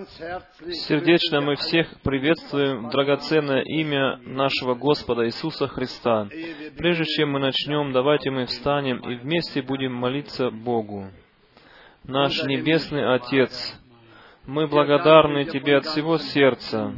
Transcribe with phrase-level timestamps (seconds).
[0.00, 6.26] Сердечно мы всех приветствуем драгоценное имя нашего Господа Иисуса Христа.
[6.78, 11.10] Прежде чем мы начнем, давайте мы встанем и вместе будем молиться Богу.
[12.04, 13.78] Наш Небесный Отец,
[14.46, 16.94] мы благодарны Тебе от всего сердца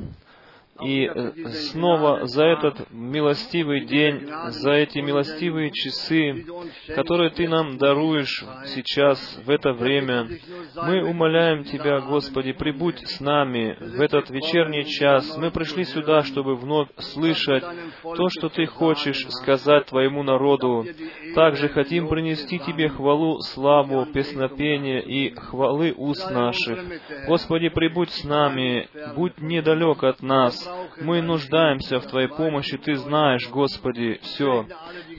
[0.80, 1.32] и э,
[1.70, 6.46] снова за этот милостивый день, за эти милостивые часы,
[6.94, 10.28] которые Ты нам даруешь сейчас, в это время,
[10.74, 15.36] мы умоляем Тебя, Господи, прибудь с нами в этот вечерний час.
[15.36, 17.64] Мы пришли сюда, чтобы вновь слышать
[18.02, 20.86] то, что Ты хочешь сказать Твоему народу.
[21.34, 26.78] Также хотим принести Тебе хвалу, славу, песнопение и хвалы уст наших.
[27.26, 30.62] Господи, прибудь с нами, будь недалек от нас,
[31.00, 34.66] Мы нуждаемся в Твоей помощи, Ты знаешь, Господи, все.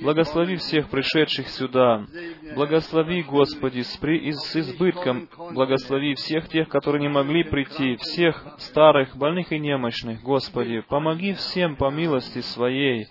[0.01, 2.05] Благослови всех пришедших сюда.
[2.55, 4.31] Благослови, Господи, с, при...
[4.31, 5.27] с избытком.
[5.53, 10.21] Благослови всех тех, которые не могли прийти, всех старых, больных и немощных.
[10.21, 13.07] Господи, помоги всем по милости Своей.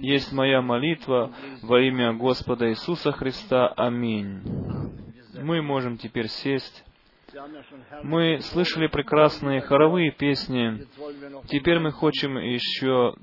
[0.00, 3.68] Есть моя молитва во имя Господа Иисуса Христа.
[3.68, 4.40] Аминь.
[5.34, 6.84] Мы можем теперь сесть.
[8.02, 10.86] Мы слышали прекрасные хоровые песни.
[11.48, 13.14] Теперь мы хотим еще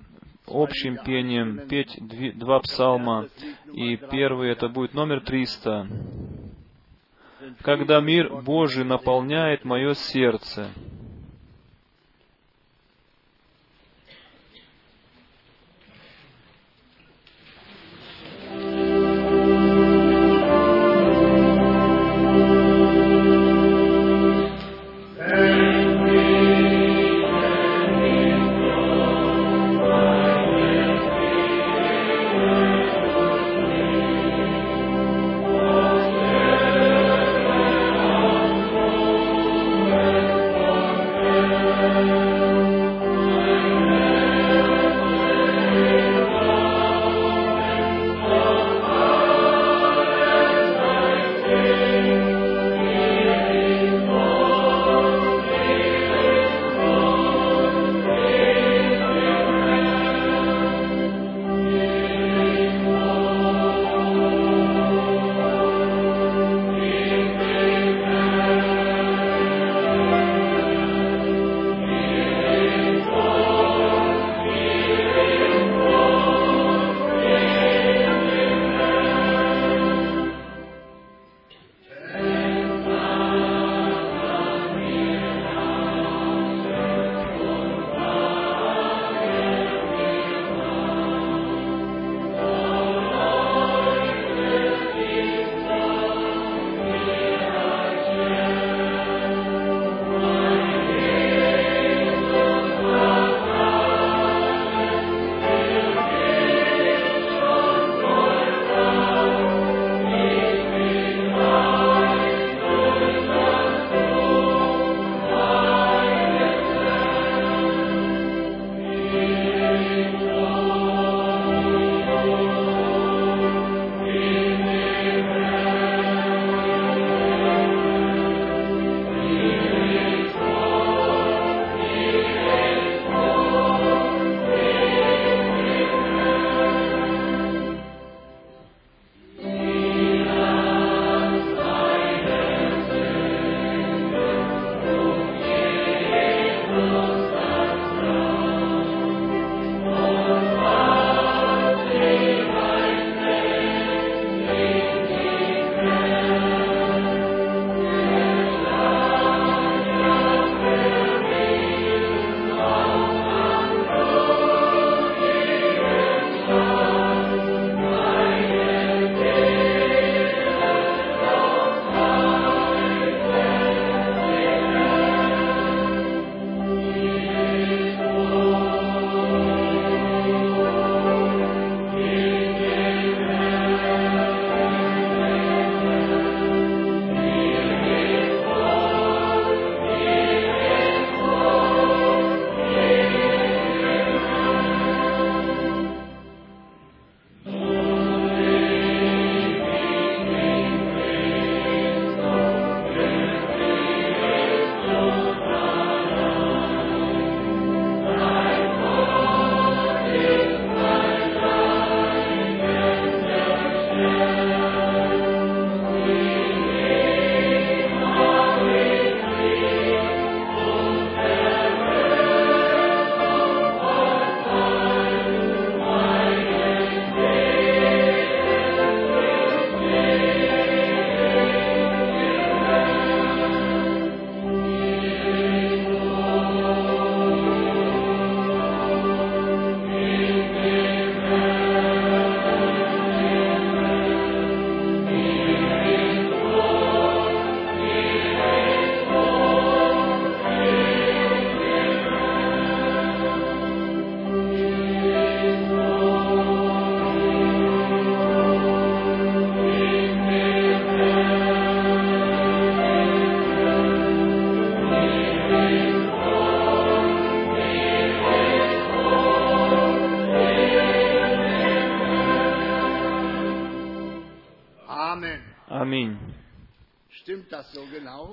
[0.48, 1.98] общим пением петь
[2.38, 3.28] два псалма.
[3.74, 5.88] И первый это будет номер 300.
[7.62, 10.70] «Когда мир Божий наполняет мое сердце».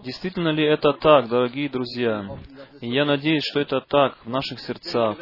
[0.05, 2.25] Действительно ли это так, дорогие друзья?
[2.81, 5.19] И я надеюсь, что это так в наших сердцах.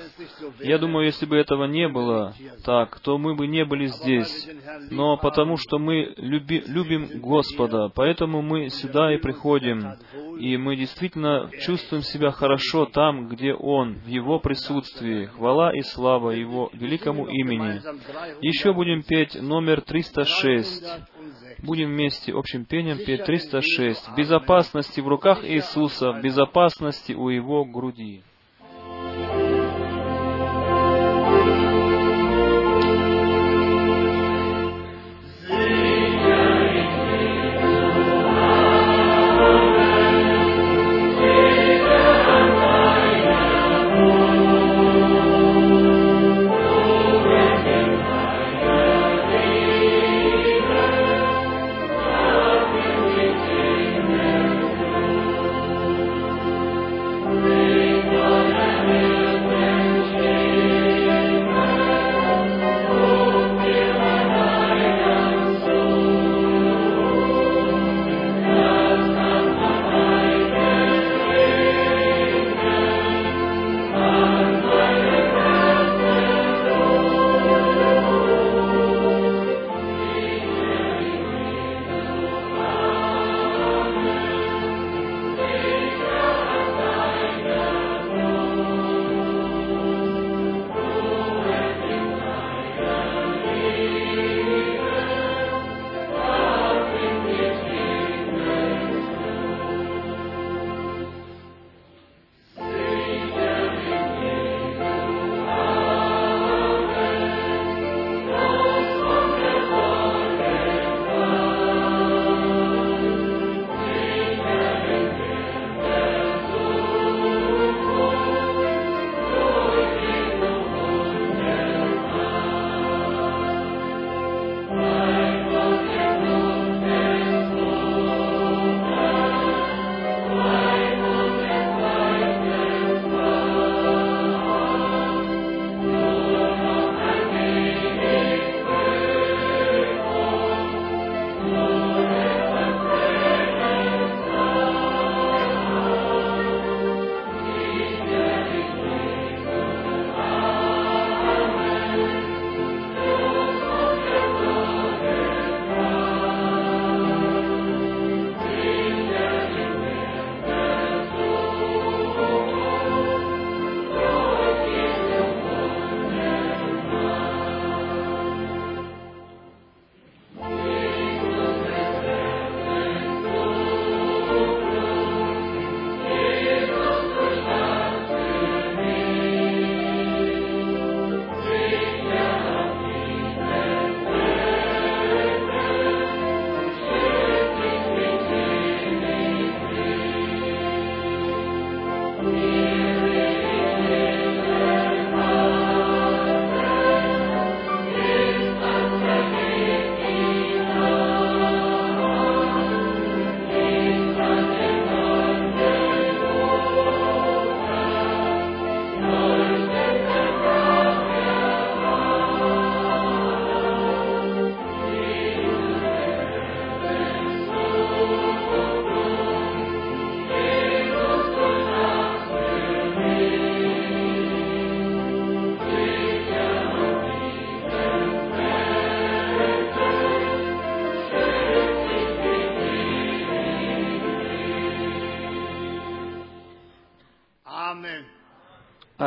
[0.60, 4.48] Я думаю, если бы этого не было так, то мы бы не были здесь.
[4.90, 9.94] Но потому что мы люби- любим Господа, поэтому мы сюда и приходим.
[10.38, 15.26] И мы действительно чувствуем себя хорошо там, где Он, в Его присутствии.
[15.26, 17.78] Хвала и слава Его великому имени.
[17.80, 20.86] gemeinsam 300 Еще будем петь номер 306.
[21.58, 21.64] 360.
[21.64, 24.08] Будем вместе общим пением петь 306.
[24.08, 28.22] В безопасности в руках Иисуса, в безопасности у Его груди.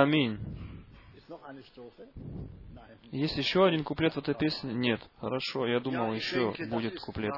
[0.02, 0.40] Аминь.
[3.12, 4.74] Есть еще один куплет в этой песне?
[4.74, 5.00] Нет.
[5.20, 7.36] Хорошо, я думал, еще будет куплет.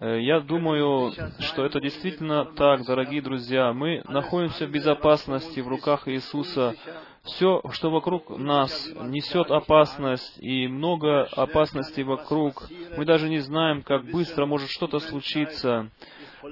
[0.00, 3.72] Э, Я думаю, что это действительно так, дорогие друзья.
[3.72, 6.74] Мы находимся в безопасности в руках Иисуса.
[7.22, 12.68] Все, что вокруг нас, несет опасность, и много опасностей вокруг.
[12.96, 15.88] Мы даже не знаем, как быстро может что-то случиться.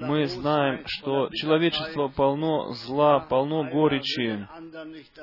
[0.01, 4.47] Мы знаем, что человечество полно зла, полно горечи.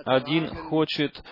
[0.04, 1.22] Один хочет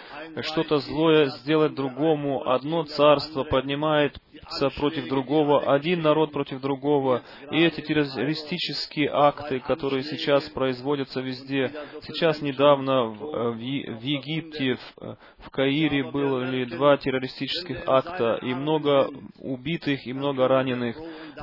[0.42, 2.48] что-то злое сделать другому.
[2.48, 4.18] Одно царство поднимает
[4.50, 7.22] лица против другого, один народ против другого.
[7.50, 11.72] И эти террористические акты, которые сейчас производятся везде.
[12.02, 20.12] Сейчас недавно в Египте, в, в Каире были два террористических акта, и много убитых, и
[20.12, 20.96] много раненых.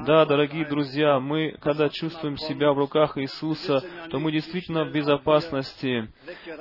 [0.05, 6.09] Да, дорогие друзья, мы, когда чувствуем себя в руках Иисуса, то мы действительно в безопасности,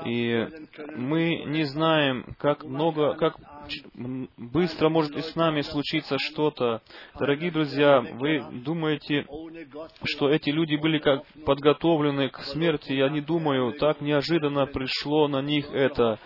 [0.05, 0.47] и
[0.97, 3.37] мы не знаем, как много, как
[4.37, 6.83] быстро может и с нами случиться что-то.
[7.19, 9.27] Дорогие друзья, вы думаете,
[10.05, 12.93] что эти люди были как подготовлены к смерти?
[12.93, 16.19] Я не думаю, так неожиданно пришло на них это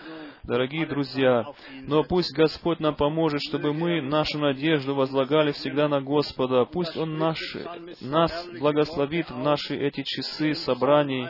[0.42, 1.46] дорогие друзья.
[1.87, 6.64] Но пусть Господь нам поможет, чтобы мы нашу надежду возлагали всегда на Господа.
[6.64, 7.38] Пусть Он наш,
[8.00, 11.29] нас благословит в наши эти часы собраний.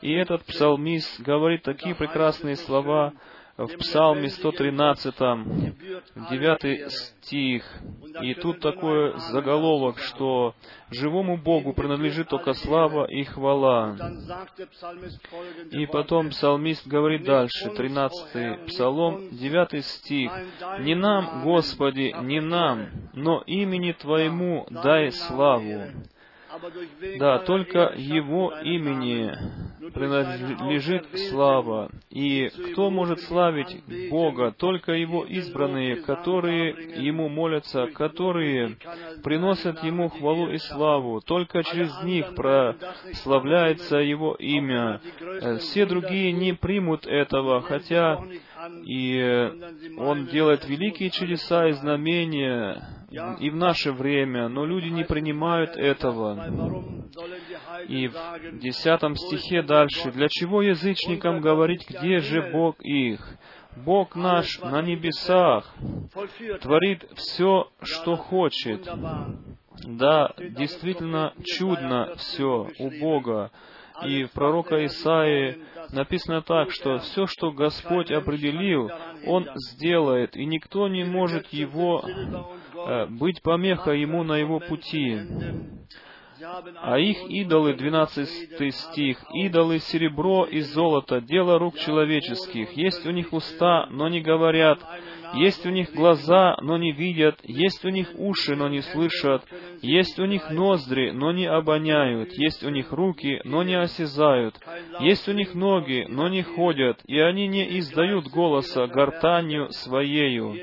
[0.00, 3.12] И этот псалмист говорит такие прекрасные слова,
[3.56, 5.14] в Псалме 113,
[6.30, 7.64] 9 стих.
[8.22, 10.54] И тут такой заголовок, что
[10.90, 13.96] живому Богу принадлежит только слава и хвала.
[15.70, 20.32] И потом псалмист говорит дальше, 13 Псалом, 9 стих.
[20.80, 25.84] «Не нам, Господи, не нам, но имени Твоему дай славу».
[27.18, 29.32] Да, только Его имени
[29.90, 31.90] принадлежит слава.
[32.10, 34.52] И кто может славить Бога?
[34.52, 38.76] Только Его избранные, которые Ему молятся, которые
[39.22, 41.20] приносят Ему хвалу и славу.
[41.20, 45.00] Только через них прославляется Его имя.
[45.60, 48.22] Все другие не примут этого, хотя
[48.84, 49.50] и
[49.98, 52.82] Он делает великие чудеса и знамения
[53.40, 56.80] и в наше время, но люди не принимают этого.
[57.88, 63.36] И в десятом стихе дальше, «Для чего язычникам говорить, где же Бог их?
[63.76, 65.74] Бог наш на небесах
[66.60, 68.88] творит все, что хочет».
[69.84, 73.50] Да, действительно чудно все у Бога.
[74.04, 75.58] И в пророка Исаии
[75.92, 78.90] написано так, что все, что Господь определил,
[79.26, 85.20] Он сделает, и никто не может Его э, быть помехой Ему на Его пути.
[86.82, 92.72] А их идолы, 12 стих, идолы серебро и золото, дело рук человеческих.
[92.72, 94.80] Есть у них уста, но не говорят,
[95.34, 99.44] есть у них глаза, но не видят, есть у них уши, но не слышат,
[99.80, 104.58] есть у них ноздри, но не обоняют, есть у них руки, но не осязают,
[105.00, 110.56] есть у них ноги, но не ходят, и они не издают голоса гортанью своею.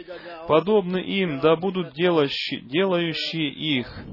[0.47, 4.03] Подобны им, да будут делающие, их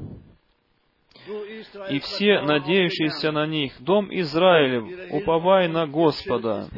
[1.91, 6.69] и все надеющиеся на них, дом Израилев, уповай на Господа.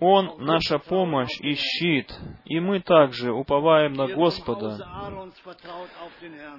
[0.00, 4.78] Он наша помощь и щит, и мы также уповаем на Господа.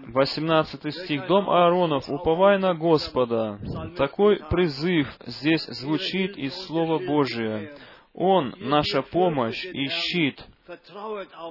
[0.07, 1.27] 18 стих.
[1.27, 3.57] Дом Ааронов, уповай на Господа.
[3.95, 7.73] Такой призыв здесь звучит из Слова Божия.
[8.13, 10.45] Он наша помощь и щит.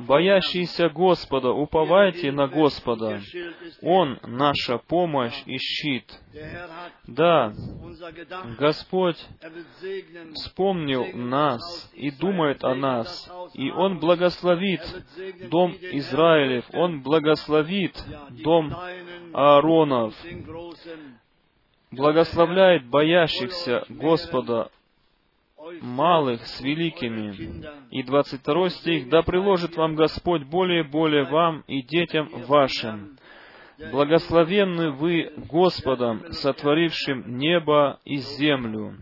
[0.00, 3.20] Боящиеся Господа, уповайте на Господа.
[3.82, 6.04] Он наша помощь и щит.
[7.06, 7.52] Да,
[8.58, 9.18] Господь
[10.34, 14.82] вспомнил нас и думает о нас, и Он благословит
[15.50, 18.00] дом Израилев, Он благословит
[18.30, 18.72] дом
[19.32, 20.14] Ааронов,
[21.90, 24.70] благословляет боящихся Господа
[25.80, 27.64] малых с великими.
[27.90, 33.18] И 22 стих, «Да приложит вам Господь более и более вам и детям вашим.
[33.92, 38.94] Благословенны вы Господом, сотворившим небо и землю».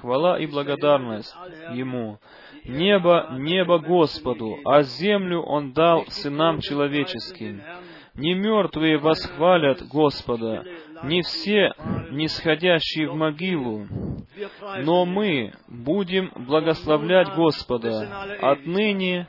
[0.00, 1.34] Хвала и благодарность
[1.74, 2.18] Ему.
[2.64, 7.62] Небо, небо Господу, а землю Он дал сынам человеческим.
[8.14, 10.64] Не мертвые восхвалят Господа,
[11.02, 11.72] не все
[12.10, 13.86] нисходящие в могилу,
[14.84, 19.26] но мы будем благословлять Господа отныне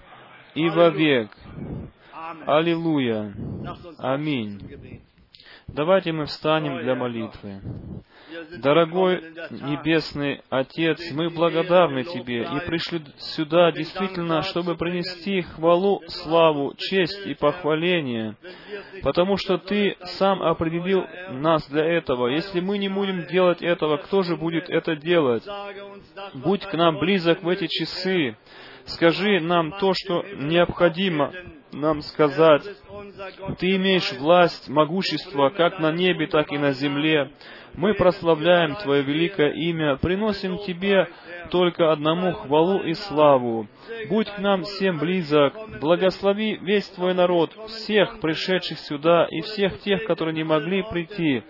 [0.55, 1.29] и вовек.
[2.45, 3.34] Аллилуйя.
[3.97, 5.01] Аминь.
[5.73, 7.62] Давайте мы встанем для молитвы.
[8.58, 17.25] Дорогой Небесный Отец, мы благодарны Тебе и пришли сюда действительно, чтобы принести хвалу, славу, честь
[17.25, 18.36] и похваление,
[19.03, 22.27] потому что Ты сам определил нас для этого.
[22.27, 25.43] Если мы не будем делать этого, кто же будет это делать?
[26.34, 28.38] Будь к нам близок в эти часы.
[28.86, 31.32] Скажи нам то, что необходимо
[31.71, 32.63] нам сказать.
[33.60, 37.32] Ты имеешь власть, могущество как на небе, так и на земле.
[37.75, 41.08] Мы прославляем Твое великое имя, приносим Тебе
[41.51, 43.67] только одному хвалу и славу.
[44.10, 50.03] Будь к нам всем близок, благослови весь Твой народ, всех пришедших сюда и всех тех,
[50.05, 51.43] которые не могли прийти.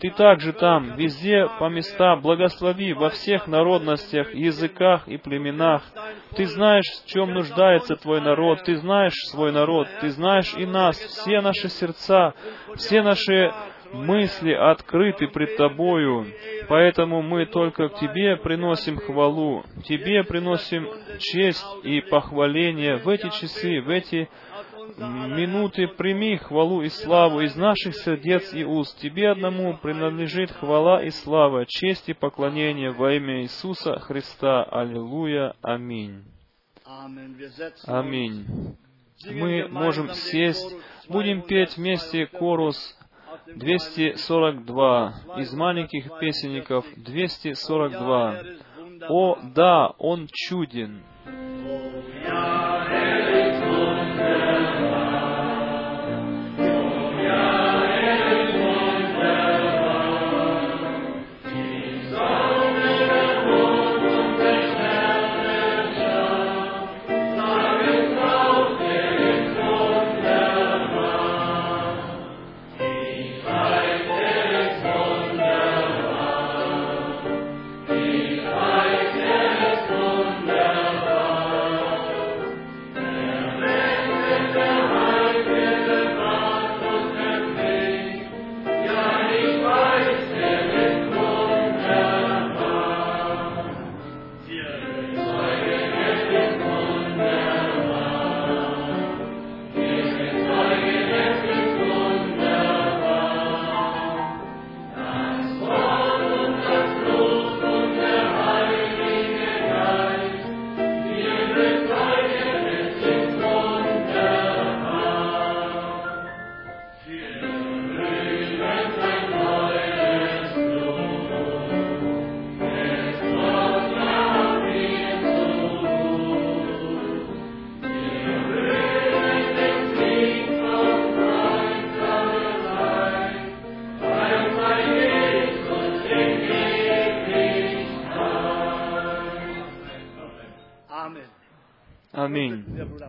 [0.00, 5.82] Ты также там, везде, по местам, благослови во всех народностях, языках и племенах.
[6.36, 10.96] Ты знаешь, в чем нуждается Твой народ, Ты знаешь свой народ, Ты знаешь и нас,
[10.98, 12.34] все наши сердца,
[12.76, 13.52] все наши
[13.92, 16.26] мысли открыты пред Тобою.
[16.68, 23.80] Поэтому мы только к Тебе приносим хвалу, Тебе приносим честь и похваление в эти часы,
[23.80, 24.28] в эти
[24.98, 28.98] минуты прими хвалу и славу из наших сердец и уст.
[28.98, 34.64] Тебе одному принадлежит хвала и слава, честь и поклонение во имя Иисуса Христа.
[34.64, 35.54] Аллилуйя.
[35.62, 36.24] Аминь.
[37.86, 38.46] Аминь.
[39.24, 40.76] Мы можем сесть,
[41.08, 42.96] будем петь вместе корус
[43.46, 48.42] 242 из маленьких песенников 242.
[49.08, 51.02] О, да, Он чуден.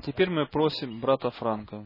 [0.05, 1.85] Теперь мы просим брата Франка.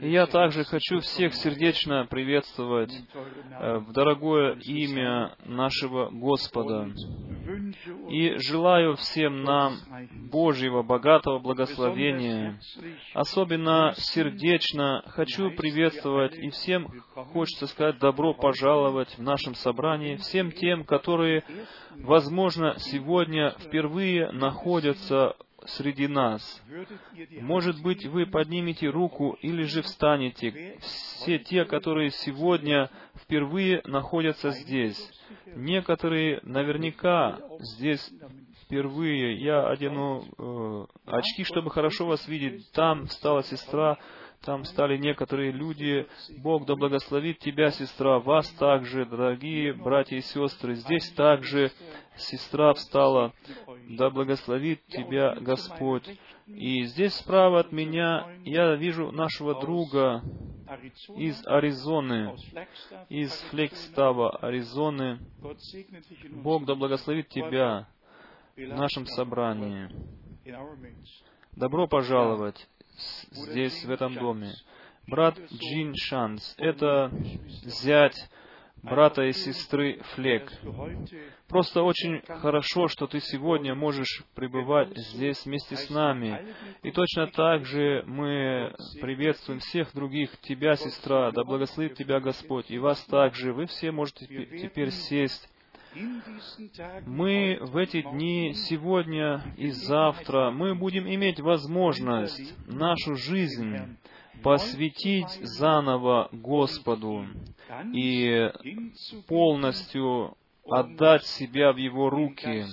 [0.00, 6.90] Я также хочу всех сердечно приветствовать э, в дорогое имя нашего Господа.
[8.10, 9.76] И желаю всем нам
[10.30, 12.58] Божьего богатого благословения.
[13.14, 20.84] Особенно сердечно хочу приветствовать и всем хочется сказать добро пожаловать в нашем собрании, всем тем,
[20.84, 21.44] которые,
[21.94, 26.62] возможно, сегодня впервые находятся среди нас.
[27.40, 30.78] Может быть, вы поднимете руку или же встанете.
[30.80, 32.90] Все те, которые сегодня
[33.22, 34.98] впервые находятся здесь.
[35.46, 38.12] Некоторые наверняка здесь
[38.62, 39.36] впервые.
[39.38, 42.70] Я одену э, очки, чтобы хорошо вас видеть.
[42.72, 43.98] Там встала сестра,
[44.42, 46.06] там стали некоторые люди.
[46.38, 50.74] Бог да благословит тебя, сестра, вас также, дорогие братья и сестры.
[50.74, 51.72] Здесь также
[52.16, 53.32] сестра встала.
[53.90, 56.08] Да благословит тебя Господь.
[56.46, 60.22] И здесь справа от меня я вижу нашего друга
[61.16, 62.36] из Аризоны,
[63.08, 65.18] из Флекстава, Аризоны.
[66.30, 67.88] Бог да благословит тебя
[68.56, 69.90] в нашем собрании.
[71.52, 72.68] Добро пожаловать
[73.30, 74.52] здесь, в этом доме.
[75.06, 77.12] Брат Джин Шанс, это
[77.64, 78.16] зять
[78.82, 80.52] брата и сестры Флек.
[81.48, 86.54] Просто очень хорошо, что ты сегодня можешь пребывать здесь вместе с нами.
[86.82, 92.78] И точно так же мы приветствуем всех других, тебя, сестра, да благословит тебя Господь, и
[92.78, 93.52] вас также.
[93.52, 95.48] Вы все можете теперь сесть
[97.06, 103.76] мы в эти дни, сегодня и завтра, мы будем иметь возможность нашу жизнь
[104.42, 107.26] посвятить заново Господу
[107.92, 108.50] и
[109.26, 110.36] полностью
[110.68, 112.64] отдать себя в Его руки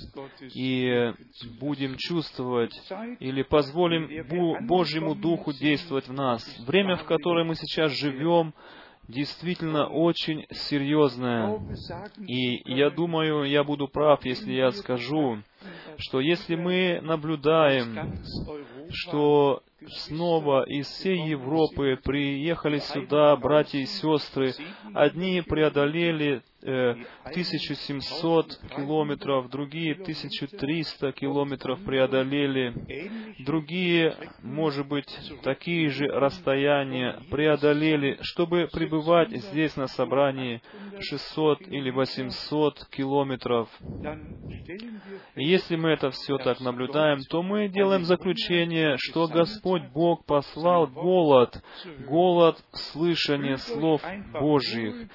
[0.54, 1.14] и
[1.60, 2.74] будем чувствовать
[3.20, 6.44] или позволим Божьему Духу действовать в нас.
[6.66, 8.54] Время, в которое мы сейчас живем,
[9.08, 11.60] действительно очень серьезная.
[12.28, 15.40] И я думаю, я буду прав, если я скажу,
[15.98, 18.20] что если мы наблюдаем,
[18.90, 24.54] что снова из всей Европы приехали сюда братья и сестры,
[24.94, 32.74] одни преодолели 1700 километров, другие 1300 километров преодолели,
[33.40, 35.10] другие, может быть,
[35.44, 40.62] такие же расстояния преодолели, чтобы пребывать здесь на собрании
[41.00, 43.70] 600 или 800 километров.
[45.36, 50.88] И если мы это все так наблюдаем, то мы делаем заключение, что Господь Бог послал
[50.88, 51.64] голод,
[52.00, 55.10] голод слышания слов Божьих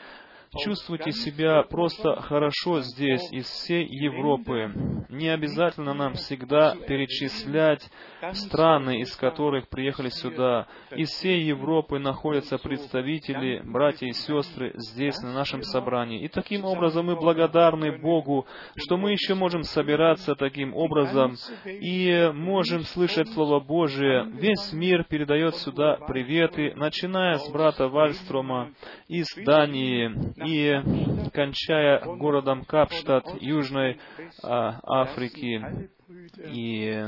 [0.56, 4.72] чувствуйте себя просто хорошо здесь, из всей Европы.
[5.08, 7.88] Не обязательно нам всегда перечислять
[8.32, 10.66] страны, из которых приехали сюда.
[10.90, 16.24] Из всей Европы находятся представители, братья и сестры здесь, на нашем собрании.
[16.24, 22.82] И таким образом мы благодарны Богу, что мы еще можем собираться таким образом и можем
[22.82, 24.26] слышать Слово Божие.
[24.32, 28.72] Весь мир передает сюда приветы, начиная с брата Вальстрома
[29.08, 30.12] из Дании,
[30.44, 33.98] и кончая городом Капштадт Южной
[34.42, 35.88] а, Африки.
[36.36, 37.04] И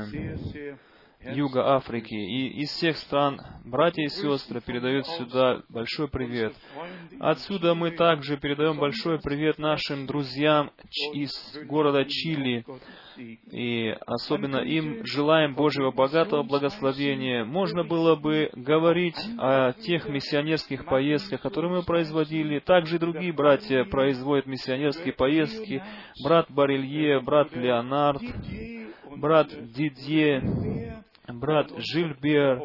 [1.23, 2.13] Юга Африки.
[2.13, 6.53] И из всех стран братья и сестры передают сюда большой привет.
[7.19, 10.71] Отсюда мы также передаем большой привет нашим друзьям
[11.13, 11.31] из
[11.67, 12.65] города Чили,
[13.51, 17.45] и особенно им желаем Божьего богатого благословения.
[17.45, 22.59] Можно было бы говорить о тех миссионерских поездках, которые мы производили.
[22.59, 25.83] Также и другие братья производят миссионерские поездки.
[26.23, 28.23] Брат Барелье, брат Леонард,
[29.17, 30.90] брат Дидье,
[31.33, 32.61] брат Жильбер,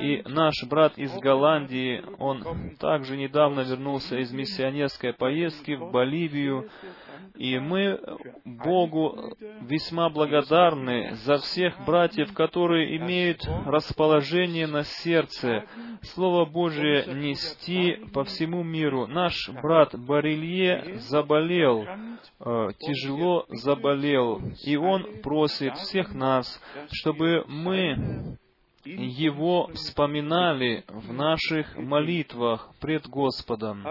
[0.00, 6.68] и наш брат из Голландии, он также недавно вернулся из миссионерской поездки в Боливию.
[7.36, 8.00] И мы
[8.44, 15.64] Богу весьма благодарны за всех братьев, которые имеют расположение на сердце
[16.02, 19.06] Слово Божие нести по всему миру.
[19.06, 21.86] Наш брат Барилье заболел,
[22.40, 26.60] э, тяжело заболел, и он просит всех нас,
[26.90, 28.38] чтобы мы
[28.96, 33.84] его вспоминали в наших молитвах пред Господом.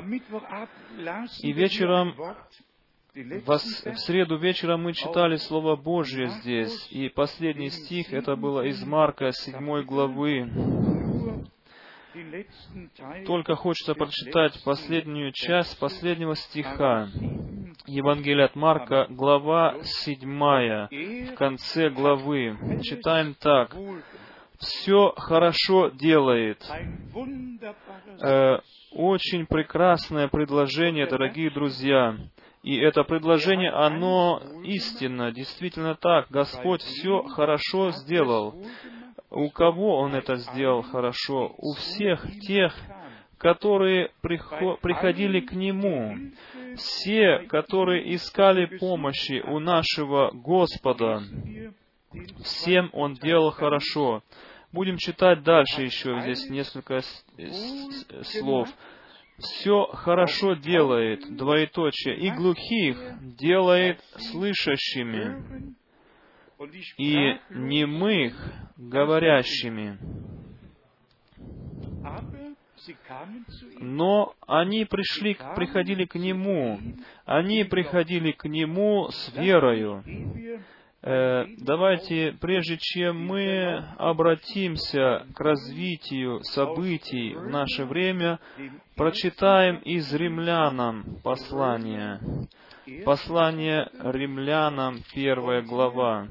[1.42, 2.16] И вечером,
[3.14, 3.58] в
[3.98, 9.84] среду вечером мы читали Слово Божье здесь, и последний стих, это было из Марка 7
[9.84, 10.50] главы.
[13.26, 17.10] Только хочется прочитать последнюю часть последнего стиха.
[17.86, 20.30] Евангелие от Марка, глава 7,
[21.30, 22.58] в конце главы.
[22.84, 23.76] Читаем так
[24.60, 26.64] все хорошо делает.
[28.22, 28.60] Э,
[28.92, 32.18] очень прекрасное предложение, дорогие друзья.
[32.64, 36.28] И это предложение, оно истинно, действительно так.
[36.30, 38.56] Господь все хорошо сделал.
[39.30, 41.54] У кого Он это сделал хорошо?
[41.58, 42.74] У всех тех,
[43.38, 46.18] которые приходили к Нему.
[46.76, 51.22] Все, которые искали помощи у нашего Господа.
[52.44, 54.24] Всем Он делал хорошо.
[54.72, 57.02] Будем читать дальше еще здесь несколько
[58.24, 58.70] слов.
[59.38, 62.98] Все хорошо делает, двоеточие, и глухих
[63.38, 65.76] делает слышащими,
[66.98, 68.34] и немых
[68.78, 70.00] говорящими.
[73.80, 76.80] Но они пришли, приходили к Нему,
[77.26, 80.04] они приходили к Нему с верою.
[81.04, 88.40] Э, давайте, прежде чем мы обратимся к развитию событий в наше время,
[88.96, 92.20] прочитаем из римлянам послание.
[93.06, 96.28] Послание римлянам, первая глава.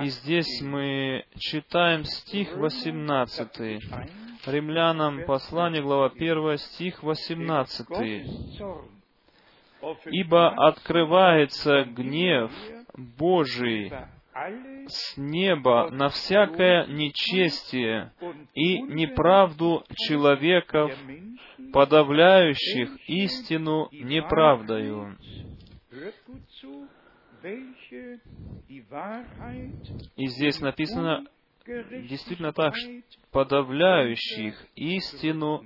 [0.00, 3.80] И здесь мы читаем стих 18.
[4.46, 7.88] Римлянам послание, глава 1, стих 18
[10.06, 12.50] ибо открывается гнев
[12.96, 13.92] Божий
[14.86, 18.12] с неба на всякое нечестие
[18.54, 20.92] и неправду человеков,
[21.72, 25.16] подавляющих истину неправдою.
[30.16, 31.24] И здесь написано
[31.66, 32.74] действительно так,
[33.30, 35.64] подавляющих истину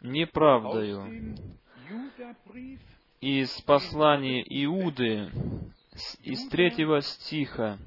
[0.00, 1.36] неправдою
[3.24, 5.30] из послания Иуды,
[6.22, 7.78] из третьего стиха.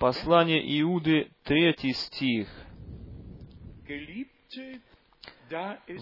[0.00, 2.48] Послание Иуды, третий стих.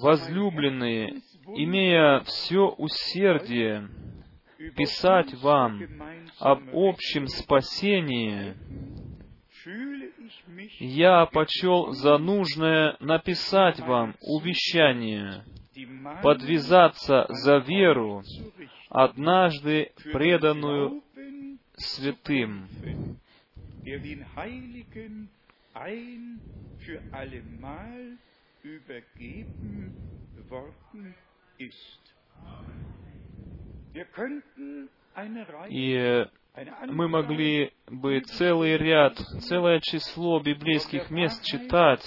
[0.00, 3.90] возлюбленные, имея все усердие,
[4.76, 5.82] писать вам
[6.38, 8.54] об общем спасении,
[10.80, 15.44] я почел за нужное написать вам увещание,
[16.22, 18.22] подвязаться за веру,
[18.90, 21.02] однажды преданную
[21.76, 22.66] святым,
[35.68, 36.26] И
[36.88, 42.02] мы могли бы целый ряд, целое число библейских мест читать,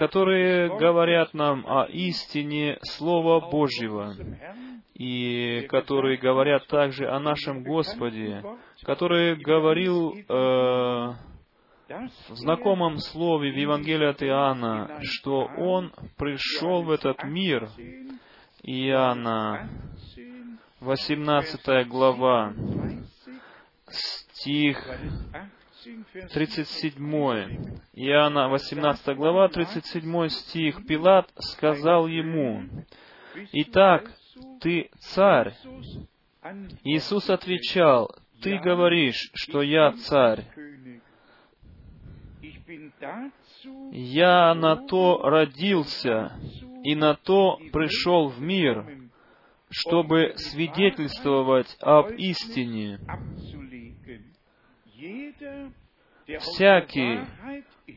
[0.00, 4.14] которые говорят нам о истине Слова Божьего,
[4.94, 8.42] и которые говорят также о нашем Господе,
[8.82, 11.14] который говорил э, в
[12.30, 17.68] знакомом слове в Евангелии от Иоанна, что Он пришел в этот мир,
[18.62, 19.68] Иоанна,
[20.80, 22.54] 18 глава,
[23.90, 24.78] стих
[25.82, 26.98] 37.
[27.94, 30.86] Иоанна, 18 глава, 37 стих.
[30.86, 32.64] Пилат сказал ему,
[33.52, 34.10] «Итак,
[34.60, 35.54] ты царь».
[36.84, 40.44] Иисус отвечал, «Ты говоришь, что я царь.
[43.92, 46.32] Я на то родился
[46.84, 48.86] и на то пришел в мир,
[49.70, 52.98] чтобы свидетельствовать об истине.
[56.38, 57.20] Всякий,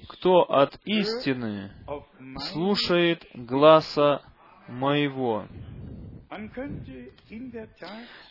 [0.09, 1.71] кто от истины
[2.51, 4.21] слушает гласа
[4.67, 5.47] моего.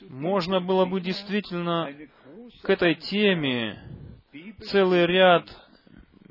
[0.09, 1.95] Можно было бы действительно
[2.63, 3.79] к этой теме
[4.63, 5.45] целый ряд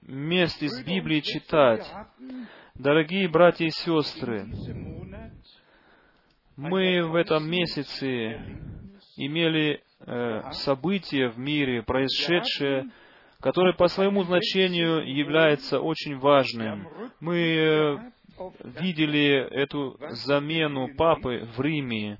[0.02, 1.88] мест из Библии читать.
[2.76, 4.48] Дорогие братья и сестры,
[6.58, 8.40] мы в этом месяце
[9.16, 12.90] имели э, события в мире, происшедшие,
[13.40, 16.88] которое по своему значению является очень важным.
[17.20, 17.98] Мы э,
[18.64, 22.18] видели эту замену папы в Риме.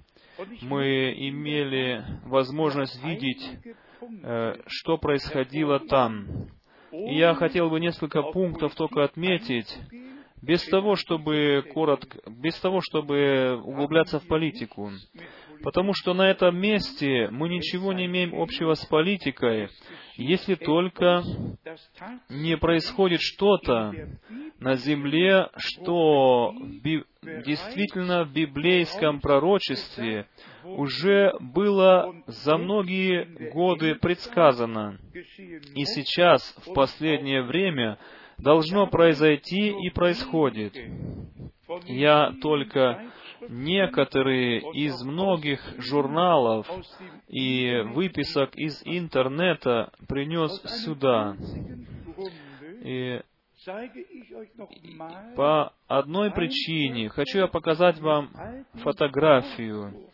[0.62, 3.44] Мы имели возможность видеть,
[4.24, 6.50] э, что происходило там.
[6.92, 9.78] И я хотел бы несколько пунктов только отметить,
[10.42, 14.92] без того, чтобы коротко, без того, чтобы углубляться в политику.
[15.64, 19.70] Потому что на этом месте мы ничего не имеем общего с политикой,
[20.16, 21.24] если только
[22.30, 23.94] не происходит что-то
[24.60, 26.54] на земле, что
[26.84, 27.04] би-
[27.46, 30.28] действительно в библейском пророчестве
[30.64, 35.00] уже было за многие годы предсказано.
[35.76, 37.98] И сейчас, в последнее время,
[38.38, 40.76] должно произойти и происходит.
[41.86, 43.12] Я только
[43.50, 46.68] некоторые из многих журналов
[47.28, 50.52] и выписок из интернета принес
[50.84, 51.36] сюда.
[52.84, 53.22] И
[55.36, 58.32] по одной причине хочу я показать вам
[58.84, 60.10] фотографию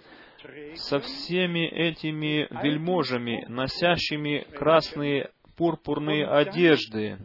[0.76, 7.18] со всеми этими вельможами, носящими красные пурпурные одежды.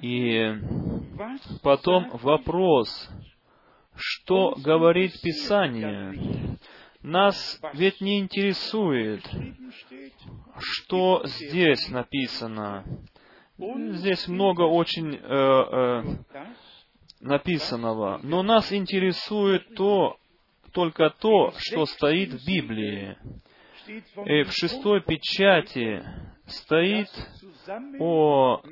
[0.00, 0.54] И
[1.62, 3.10] потом вопрос,
[3.98, 6.58] что говорит Писание?
[7.02, 9.22] Нас ведь не интересует,
[10.58, 12.84] что здесь написано.
[13.58, 16.02] Здесь много очень э, э,
[17.20, 20.16] написанного, но нас интересует то,
[20.72, 23.16] только то, что стоит в Библии.
[23.88, 26.04] И в шестой печати
[26.48, 27.08] стоит
[27.98, 28.62] о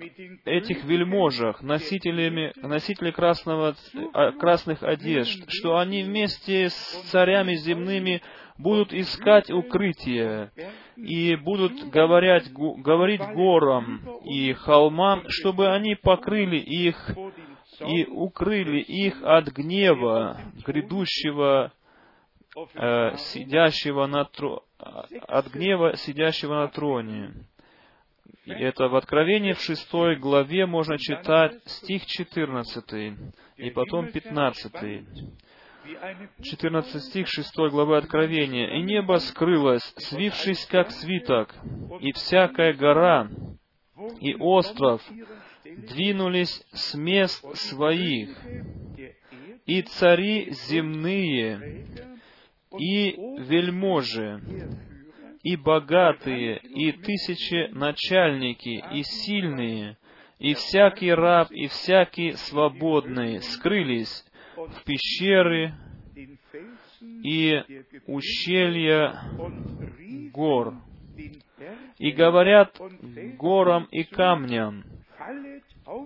[0.45, 3.75] этих вельможах, носителями, носителей красного,
[4.13, 8.23] а, красных одежд, что они вместе с царями земными
[8.59, 10.51] будут искать укрытие
[10.97, 17.11] и будут говорить, говорить горам и холмам, чтобы они покрыли их
[17.81, 21.73] и укрыли их от гнева грядущего
[22.75, 24.65] э, сидящего на тро...
[24.79, 27.35] от гнева сидящего на троне.
[28.47, 33.19] И это в Откровении в шестой главе можно читать стих 14
[33.57, 34.73] и потом 15.
[36.43, 38.79] 14 стих 6 главы Откровения.
[38.79, 41.55] «И небо скрылось, свившись как свиток,
[42.01, 43.29] и всякая гора
[44.21, 45.03] и остров
[45.65, 48.31] двинулись с мест своих,
[49.65, 51.85] и цари земные,
[52.79, 54.41] и вельможи,
[55.47, 59.97] и богатые, и тысячи начальники, и сильные,
[60.41, 64.25] и всякий раб, и всякий свободный скрылись
[64.57, 65.73] в пещеры
[67.01, 67.63] и
[68.09, 69.15] ущелья
[70.33, 70.75] гор,
[71.99, 72.77] и говорят
[73.39, 74.83] горам и камням,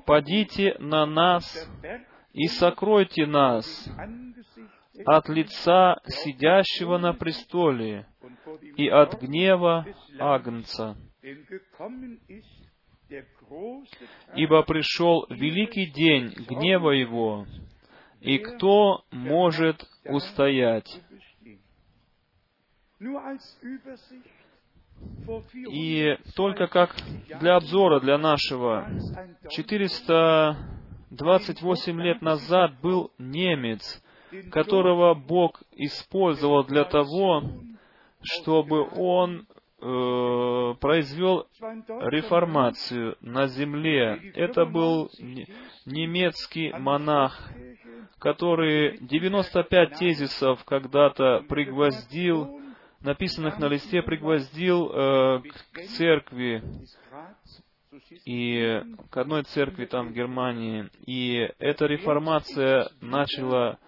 [0.05, 1.47] «Падите на нас
[2.35, 3.89] и сокройте нас
[5.07, 8.07] от лица сидящего на престоле
[8.77, 9.87] и от гнева.
[10.19, 10.97] Агнца.
[14.37, 17.47] Ибо пришел великий день гнева Его,
[18.21, 21.59] и кто может устоять?» zu bestehen.
[23.01, 24.31] Nur als Übersicht
[25.25, 26.95] vor 400 И только как
[27.41, 28.87] для обзора для нашего,
[29.49, 34.03] 428 лет назад был немец,
[34.51, 37.43] которого Бог использовал для того,
[38.23, 39.47] чтобы он
[39.81, 41.47] э, произвел
[41.89, 44.33] реформацию на земле.
[44.35, 45.47] Это был не-
[45.87, 47.51] немецкий монах,
[48.19, 52.61] который 95 тезисов когда-то пригвоздил,
[53.01, 55.43] написанных на листе, пригвоздил э,
[55.73, 56.63] к церкви
[58.25, 60.89] и к одной церкви там в Германии.
[61.07, 63.79] И эта реформация начала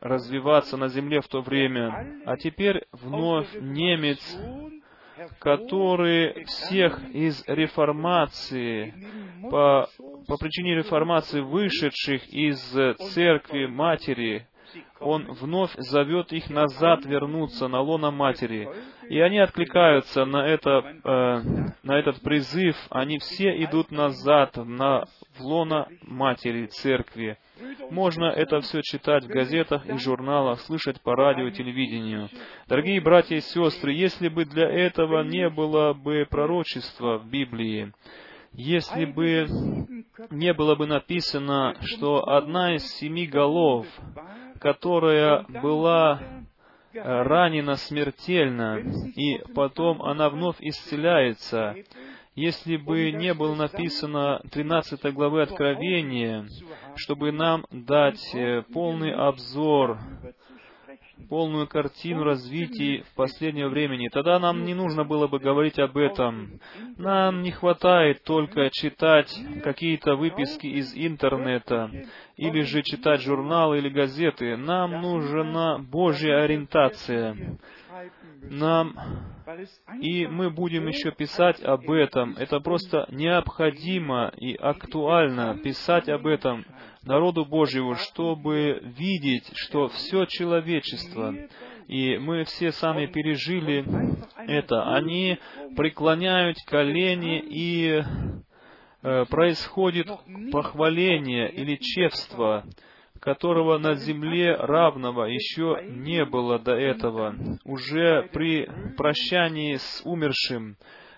[0.00, 2.22] развиваться на земле в то время.
[2.24, 4.20] А теперь вновь немец,
[5.38, 8.94] который всех из реформации,
[9.50, 9.88] по,
[10.26, 12.60] по причине реформации вышедших из
[13.12, 14.46] церкви матери,
[15.00, 18.68] он вновь зовет их назад вернуться на лоно матери.
[19.08, 21.42] И они откликаются на, это, э,
[21.82, 22.76] на этот призыв.
[22.90, 25.06] Они все идут назад на,
[25.36, 27.38] в лоно матери церкви.
[27.90, 32.28] Можно это все читать в газетах и журналах, слышать по радио и телевидению.
[32.68, 37.92] Дорогие братья и сестры, если бы для этого не было бы пророчества в Библии,
[38.52, 39.46] если бы
[40.30, 43.86] не было бы написано, что одна из семи голов,
[44.60, 46.20] которая была
[46.92, 48.78] э, ранена смертельно,
[49.16, 51.76] и потом она вновь исцеляется,
[52.34, 56.46] если бы не было написано 13 главы Откровения,
[56.96, 59.98] чтобы нам дать э, полный обзор,
[61.28, 66.60] полную картину развития в последнее времени, тогда нам не нужно было бы говорить об этом.
[66.96, 71.90] Нам не хватает только читать какие-то выписки из интернета,
[72.36, 74.56] или же читать журналы или газеты.
[74.56, 77.58] Нам нужна Божья ориентация.
[78.42, 78.94] Нам
[80.00, 82.34] и мы будем еще писать об этом.
[82.36, 86.64] Это просто необходимо и актуально писать об этом
[87.04, 91.34] народу Божьему, чтобы видеть, что все человечество,
[91.88, 93.84] и мы все сами пережили
[94.46, 95.38] это, они
[95.76, 98.02] преклоняют колени и
[99.02, 100.08] э, происходит
[100.52, 102.64] похваление или чевство,
[103.18, 107.34] которого на земле равного еще не было до этого.
[107.64, 110.76] Уже при прощании с умершим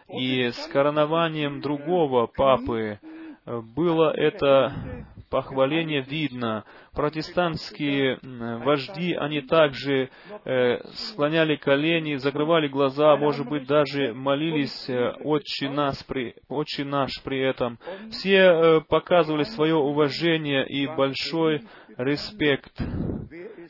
[0.09, 2.99] и с коронованием другого папы
[3.45, 6.64] э, было это похваление видно.
[6.93, 10.11] Протестантские вожди, они также
[10.45, 17.11] э, склоняли колени, закрывали глаза, может быть, даже молились э, «Отче, нас при, «Отче наш»
[17.24, 17.78] при этом.
[18.11, 21.62] Все э, показывали свое уважение и большой
[21.97, 22.78] респект.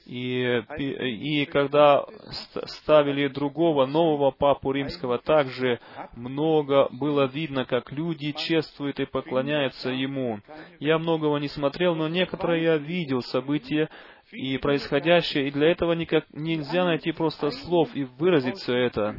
[0.04, 5.78] И, и когда ст- ставили другого, нового папу римского, также
[6.16, 10.40] много было видно, как люди чествуют и поклоняются ему.
[10.80, 13.88] Я многого не смотрел, но некоторые я видел события
[14.32, 19.14] и происходящее, и для этого никак нельзя найти просто слов и выразить все это.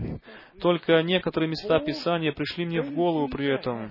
[0.61, 3.89] Только некоторые места Писания пришли мне в голову при этом.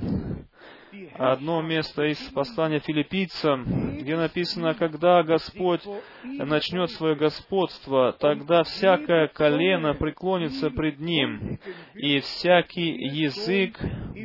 [1.14, 5.80] Одно место из послания филиппийцам, где написано, когда Господь
[6.22, 11.58] начнет свое господство, тогда всякое колено преклонится пред Ним,
[11.94, 13.80] и всякий язык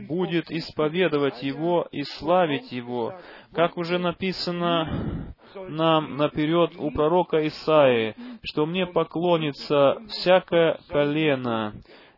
[0.07, 3.13] будет исповедовать Его и славить Его,
[3.53, 5.35] как уже написано
[5.69, 8.13] нам наперед у пророка Исаии,
[8.43, 11.73] что мне поклонится всякое колено,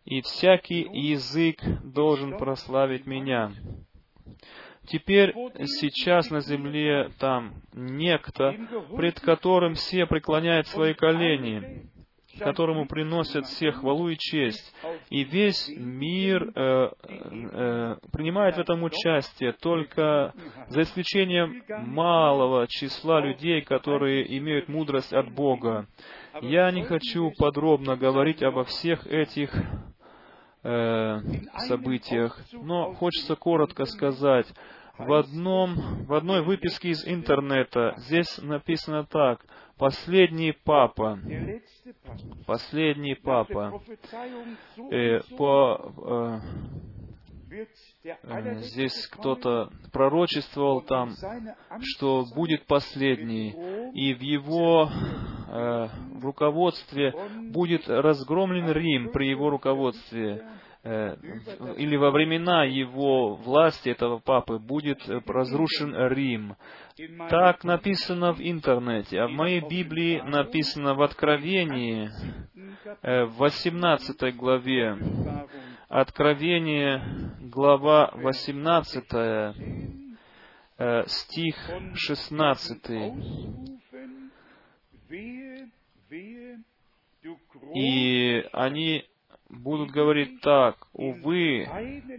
[0.05, 3.51] и всякий язык должен прославить меня.
[4.87, 5.33] Теперь,
[5.65, 8.55] сейчас на земле там некто,
[8.95, 11.89] пред которым все преклоняют свои колени,
[12.39, 14.73] которому приносят все хвалу и честь.
[15.09, 20.33] И весь мир э, э, принимает в этом участие, только
[20.69, 25.87] за исключением малого числа людей, которые имеют мудрость от Бога.
[26.41, 29.53] Я не хочу подробно говорить обо всех этих
[30.63, 31.19] э,
[31.67, 34.47] событиях, но хочется коротко сказать,
[34.97, 35.75] В, одном,
[36.07, 39.45] в одной выписке из интернета здесь написано так.
[39.77, 41.17] Последний папа.
[42.45, 43.81] Последний папа.
[44.91, 46.39] Э, по, э,
[48.61, 51.13] здесь kommen кто-то пророчествовал там,
[51.81, 53.49] что будет последний,
[53.93, 57.13] и в его э, в руководстве
[57.51, 60.45] будет разгромлен Рим при его руководстве,
[60.83, 61.15] э,
[61.77, 66.55] или во времена его власти этого папы будет э, разрушен Рим.
[67.29, 72.09] Так написано в интернете, а в моей Библии написано в Откровении,
[73.01, 74.97] э, в 18 главе,
[75.89, 77.01] Откровение,
[77.41, 79.11] глава 18,
[80.77, 82.89] э, стих von 16.
[82.91, 84.31] Ausrufen,
[85.09, 85.71] wehe,
[86.11, 86.57] wehe,
[87.23, 89.03] du groß И они
[89.49, 91.67] будут говорить так, «Увы,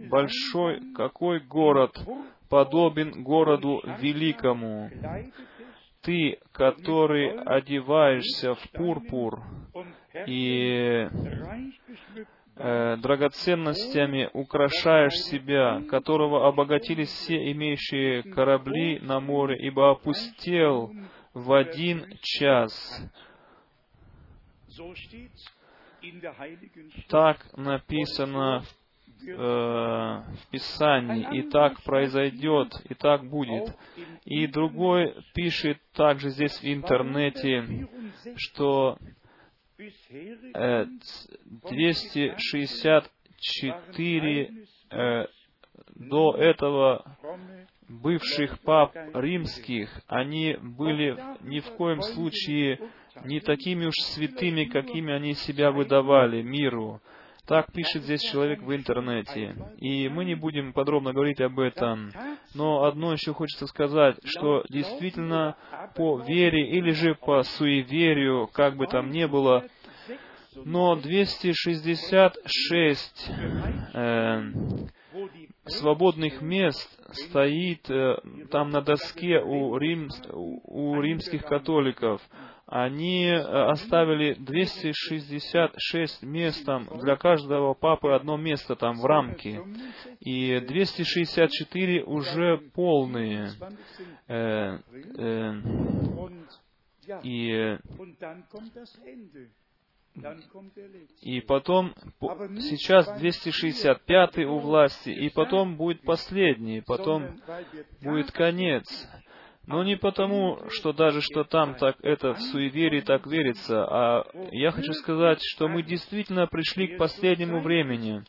[0.09, 1.97] большой какой город
[2.49, 4.91] подобен городу великому,
[6.01, 9.41] ты, который одеваешься в пурпур
[10.27, 11.07] и
[12.61, 20.93] э, драгоценностями украшаешь себя, которого обогатились все имеющие корабли на море, ибо опустел
[21.33, 23.01] в один час».
[27.09, 28.63] Так написано
[29.21, 33.75] в, э, в Писании, и так произойдет, и так будет.
[34.25, 38.97] И другой пишет также здесь в интернете, 64 что
[41.69, 44.51] 264
[44.91, 45.25] э,
[45.95, 47.17] до этого
[47.87, 52.79] бывших пап римских, они были ни в коем случае
[53.25, 57.01] не такими уж святыми, какими они себя выдавали миру.
[57.51, 59.53] Так пишет здесь человек в интернете.
[59.75, 62.13] И мы не будем подробно говорить об этом.
[62.53, 65.57] Но одно еще хочется сказать, что действительно
[65.95, 69.65] по вере или же по суеверию, как бы там ни было,
[70.63, 73.31] но 266
[73.95, 74.43] э,
[75.65, 78.15] свободных мест стоит э,
[78.49, 82.21] там на доске у, рим, у римских католиков.
[82.71, 89.61] Они э, оставили 266 мест там, для каждого папы одно место там в рамке.
[90.21, 93.49] И 264 уже полные.
[93.57, 93.77] 20.
[94.29, 94.79] Э,
[95.17, 95.53] э,
[97.23, 97.77] и,
[101.21, 107.41] и потом, по- сейчас 265 у власти, и потом будет последний, потом
[108.01, 108.87] будет конец.
[109.67, 114.71] Но не потому, что даже что там так это в суеверии так верится, а я
[114.71, 118.23] хочу сказать, что мы действительно пришли к последнему времени,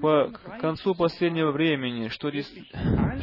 [0.00, 2.30] к, концу последнего времени, что,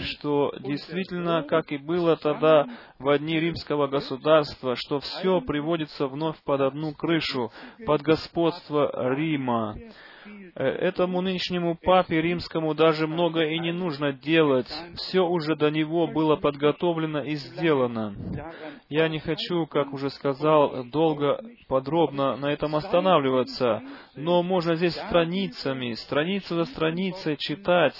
[0.04, 2.68] что действительно, как и было тогда
[3.00, 7.52] в дни римского государства, что все приводится вновь под одну крышу,
[7.86, 9.78] под господство Рима.
[10.55, 14.71] Э, Этому нынешнему папе римскому даже много и не нужно делать.
[14.95, 18.15] Все уже до него было подготовлено и сделано.
[18.89, 23.84] Я не хочу, как уже сказал, долго, подробно на этом останавливаться,
[24.18, 27.95] но можно здесь страницами, страницу за страницей читать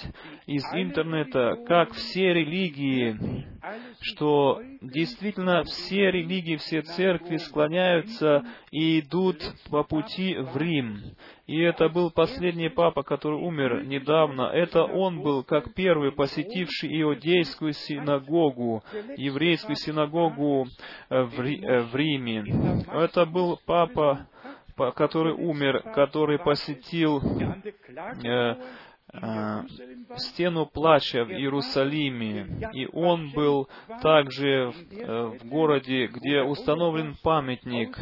[0.46, 3.46] из интернета, как все религии,
[4.00, 9.38] что действительно все религии, все церкви склоняются и идут
[9.70, 11.02] по пути в Рим.
[11.46, 14.50] И это был последний папа, который умер недавно.
[14.52, 18.82] Это он был как первый посетивший иудейскую синагогу,
[19.16, 20.66] еврейскую синагогу
[21.08, 22.44] э, в, э, в Риме.
[22.92, 24.26] Это был папа,
[24.94, 27.20] который умер, который посетил
[28.24, 28.54] э,
[29.12, 29.62] э,
[30.16, 32.70] стену плача в Иерусалиме.
[32.72, 33.68] И он был
[34.02, 37.98] также в, э, в городе, где установлен памятник,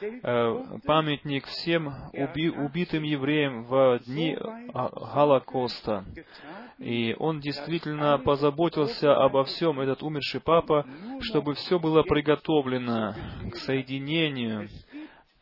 [0.00, 4.36] э, памятник всем уби- убитым евреям в дни
[4.72, 6.04] а, Голокоста.
[6.78, 10.84] И он действительно позаботился обо всем, этот умерший папа,
[11.20, 13.14] чтобы все было приготовлено
[13.52, 14.68] к соединению.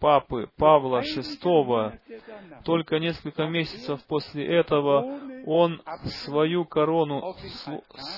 [0.00, 1.98] папы Павла VI,
[2.64, 5.80] только несколько месяцев после этого Он
[6.24, 7.34] свою корону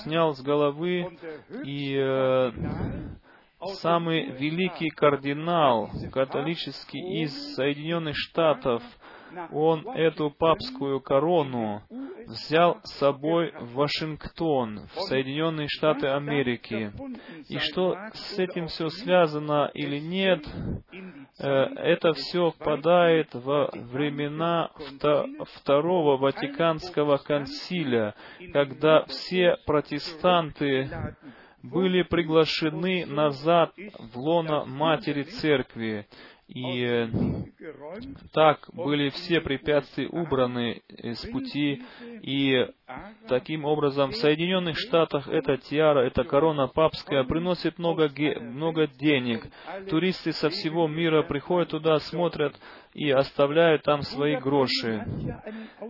[0.03, 1.17] снял с головы,
[1.63, 2.51] и э,
[3.81, 8.83] самый великий кардинал католический из Соединенных Штатов,
[9.51, 11.81] он эту папскую корону
[12.27, 16.91] взял с собой в Вашингтон, в Соединенные Штаты Америки.
[17.49, 20.45] И что с этим все связано или нет,
[21.39, 28.15] э, это все впадает во времена вто- Второго Ватиканского консиля,
[28.53, 30.89] когда все протестанты
[31.61, 36.07] были приглашены назад в лоно Матери Церкви.
[36.47, 37.07] И э,
[38.31, 41.81] так были все препятствия убраны с пути,
[42.21, 42.67] и
[43.27, 49.43] таким образом в Соединенных Штатах эта тиара, эта корона папская приносит много, ге- много денег.
[49.89, 52.55] Туристы со всего мира приходят туда, смотрят
[52.93, 55.03] и оставляют там свои гроши.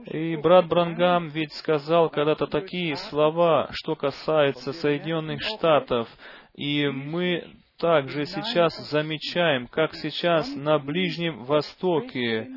[0.05, 6.07] И брат Брангам ведь сказал когда-то такие слова, что касается Соединенных Штатов,
[6.55, 7.43] и мы
[7.78, 12.49] также сейчас замечаем, как сейчас на Ближнем Востоке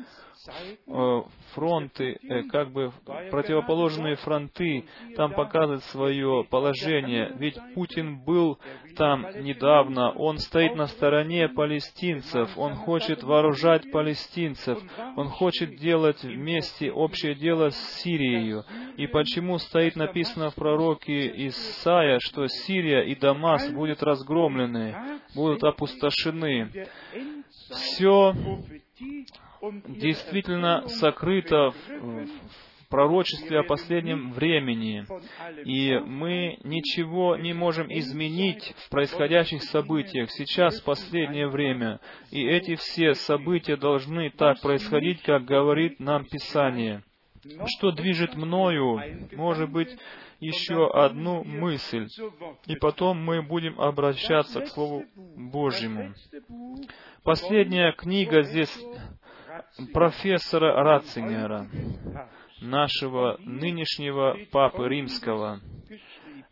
[1.53, 2.91] фронты, э, как бы
[3.31, 4.85] противоположные фронты,
[5.15, 7.33] там показывают свое положение.
[7.37, 8.59] Ведь Путин был
[8.95, 14.79] там недавно, он стоит на стороне палестинцев, он хочет вооружать палестинцев,
[15.15, 18.63] он хочет делать вместе общее дело с Сирией.
[18.97, 24.95] И почему стоит написано в пророке Исаия, что Сирия и Дамас будут разгромлены,
[25.35, 26.87] будут опустошены.
[27.69, 28.33] Все
[29.87, 32.27] действительно сокрыто в
[32.89, 35.05] пророчестве о последнем времени,
[35.63, 41.99] и мы ничего не можем изменить в происходящих событиях сейчас, в последнее время.
[42.31, 47.03] И эти все события должны так происходить, как говорит нам Писание.
[47.67, 48.99] Что движет мною,
[49.33, 49.95] может быть,
[50.39, 52.07] еще одну мысль,
[52.65, 56.13] и потом мы будем обращаться к Слову Божьему.
[57.23, 58.73] Последняя книга здесь
[59.93, 61.67] профессора Ратцингера,
[62.61, 65.59] нашего нынешнего Папы Римского.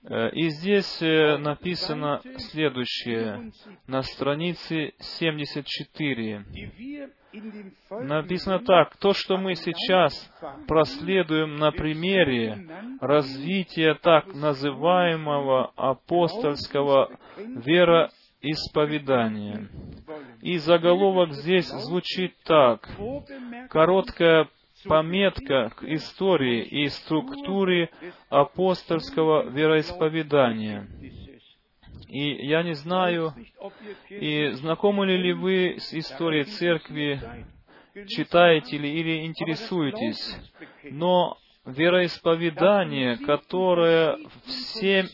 [0.09, 2.21] Э, И здесь э, написано
[2.51, 3.51] следующее,
[3.87, 6.45] на странице 74.
[7.91, 10.13] Написано так, то, что мы сейчас
[10.67, 12.67] проследуем на примере
[13.01, 19.67] развития так называемого апостольского вероисповедания.
[20.41, 22.89] И заголовок здесь звучит так.
[23.69, 24.47] Короткая
[24.85, 27.89] пометка к истории и структуре
[28.29, 30.87] апостольского вероисповедания.
[32.07, 33.33] И я не знаю,
[34.09, 37.19] и знакомы ли вы с историей церкви,
[38.07, 40.37] читаете ли или интересуетесь,
[40.83, 41.37] но
[41.67, 45.07] вероисповедание, которое в семь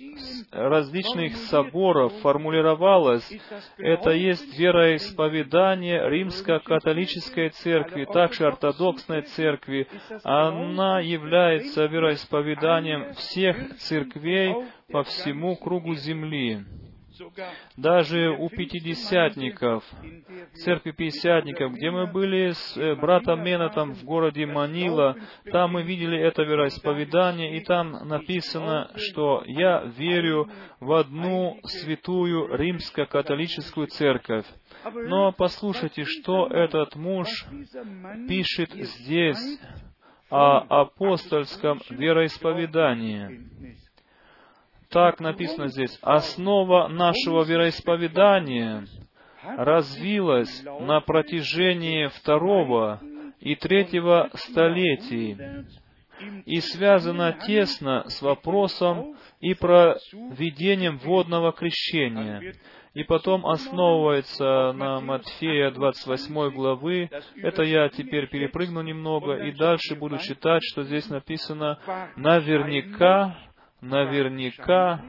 [0.52, 3.28] различных соборов формулировалось,
[3.78, 9.88] это есть вероисповедание римско-католической церкви, также ортодоксной церкви.
[10.24, 14.56] Она является вероисповеданием всех церквей
[14.92, 16.64] по всему кругу земли.
[17.78, 19.84] Даже у пятидесятников,
[20.56, 25.16] церкви пятидесятников, где мы были с э, братом Менотом в городе Манила,
[25.52, 30.50] там мы видели это вероисповедание, и там написано, что «Я верю
[30.80, 34.46] в одну святую римско-католическую церковь».
[34.94, 37.28] Но послушайте, что этот муж
[38.28, 39.60] пишет здесь
[40.30, 43.80] о апостольском вероисповедании.
[44.94, 45.98] Так написано здесь.
[46.04, 48.86] Основа нашего вероисповедания
[49.44, 53.02] развилась на протяжении второго
[53.40, 55.36] и третьего столетий
[56.46, 62.54] и связана тесно с вопросом и проведением водного крещения.
[62.94, 67.10] И потом основывается на Матфея 28 главы.
[67.38, 71.80] Это я теперь перепрыгну немного и дальше буду читать, что здесь написано
[72.16, 73.36] наверняка
[73.84, 75.04] наверняка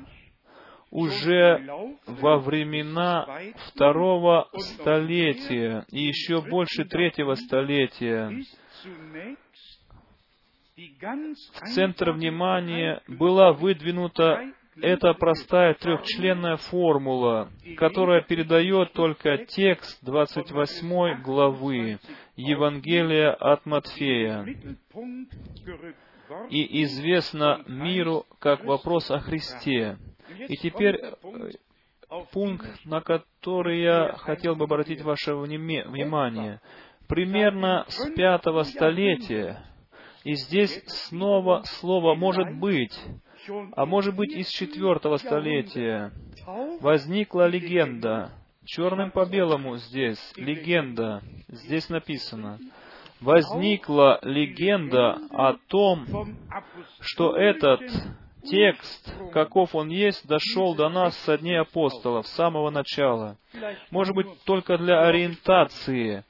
[0.90, 1.60] уже
[2.06, 3.26] во времена
[3.68, 8.30] второго столетия и еще больше третьего столетия.
[10.76, 22.00] В центр внимания была выдвинута эта простая трехчленная формула, которая передает только текст 28 главы
[22.36, 24.44] Евангелия от Матфея
[26.50, 29.98] и известно миру как вопрос о Христе.
[30.48, 31.12] И теперь э,
[32.32, 36.60] пункт, на который я хотел бы обратить ваше внимание.
[37.06, 39.62] Примерно с пятого столетия
[40.24, 42.98] И здесь снова слово «может быть»,
[43.76, 46.12] а может быть из четвертого столетия.
[46.80, 48.32] Возникла легенда,
[48.64, 52.58] черным по белому здесь, легенда, здесь написано.
[53.24, 56.06] Возникла легенда о том,
[57.00, 57.80] что этот
[58.44, 63.38] текст, каков он есть, дошел до нас со дней апостолов, с самого начала.
[63.90, 66.24] Может быть, только для ориентации,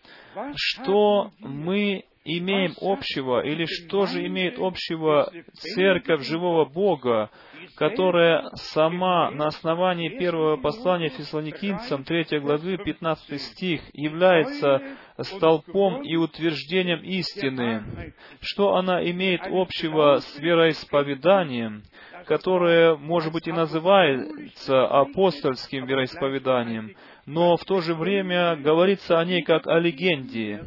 [0.55, 7.31] что мы имеем общего, или что же имеет общего Церковь живого Бога,
[7.77, 14.83] которая сама на основании первого послания фессалоникийцам, 3 главы, 15 стих, является
[15.21, 21.83] столпом и утверждением истины, что она имеет общего с вероисповеданием,
[22.27, 26.97] которое, может быть, и называется апостольским вероисповеданием,
[27.27, 30.63] но в то же время говорится о ней как о легенде.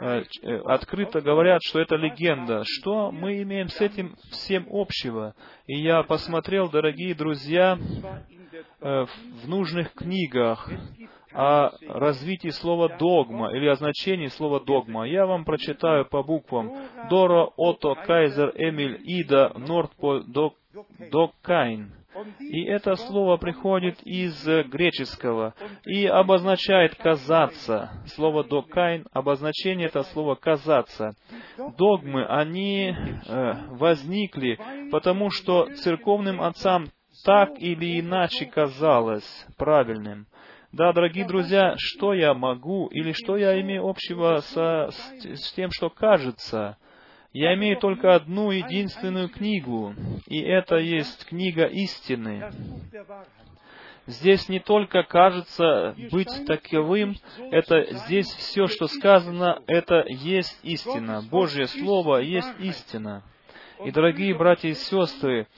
[0.00, 2.62] Э, э, открыто говорят, что это легенда.
[2.64, 5.34] Что мы имеем с этим всем общего?
[5.66, 7.78] И я посмотрел, дорогие друзья,
[8.80, 9.06] э,
[9.42, 10.70] в нужных книгах
[11.32, 15.04] о развитии слова «догма» или о значении слова «догма».
[15.04, 16.72] Я вам прочитаю по буквам.
[17.10, 20.22] Доро, Ото, Кайзер, Эмиль, Ида, Нордпол,
[21.10, 21.92] Доккайн.
[22.38, 25.54] И это слово приходит из греческого
[25.84, 27.90] и обозначает «казаться».
[28.14, 31.14] Слово «докайн» обозначение это слово «казаться».
[31.78, 34.58] Догмы, они э, возникли,
[34.90, 36.86] потому что церковным отцам
[37.24, 40.26] так или иначе казалось правильным.
[40.72, 45.70] Да, дорогие друзья, что я могу или что я имею общего со, с, с тем,
[45.70, 46.76] что кажется?
[47.34, 49.92] Я имею только одну единственную книгу,
[50.28, 52.52] и это есть книга истины.
[54.06, 57.16] Здесь не только кажется быть таковым,
[57.50, 61.22] это здесь все, что сказано, это есть истина.
[61.28, 63.24] Божье Слово есть истина.
[63.84, 65.48] И, дорогие братья и сестры,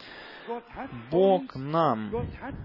[1.10, 2.10] Бог нам,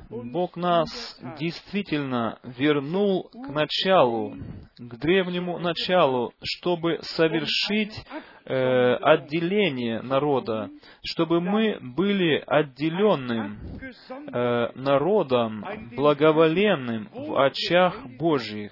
[0.09, 4.35] Бог нас действительно вернул к началу,
[4.77, 7.93] к древнему началу, чтобы совершить
[8.45, 10.69] э, отделение народа,
[11.03, 13.59] чтобы мы были отделенным
[14.33, 15.65] э, народом,
[15.95, 18.71] благоволенным в очах Божьих.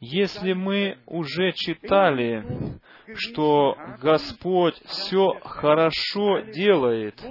[0.00, 2.44] Если мы уже читали,
[3.14, 7.22] что Господь все хорошо делает,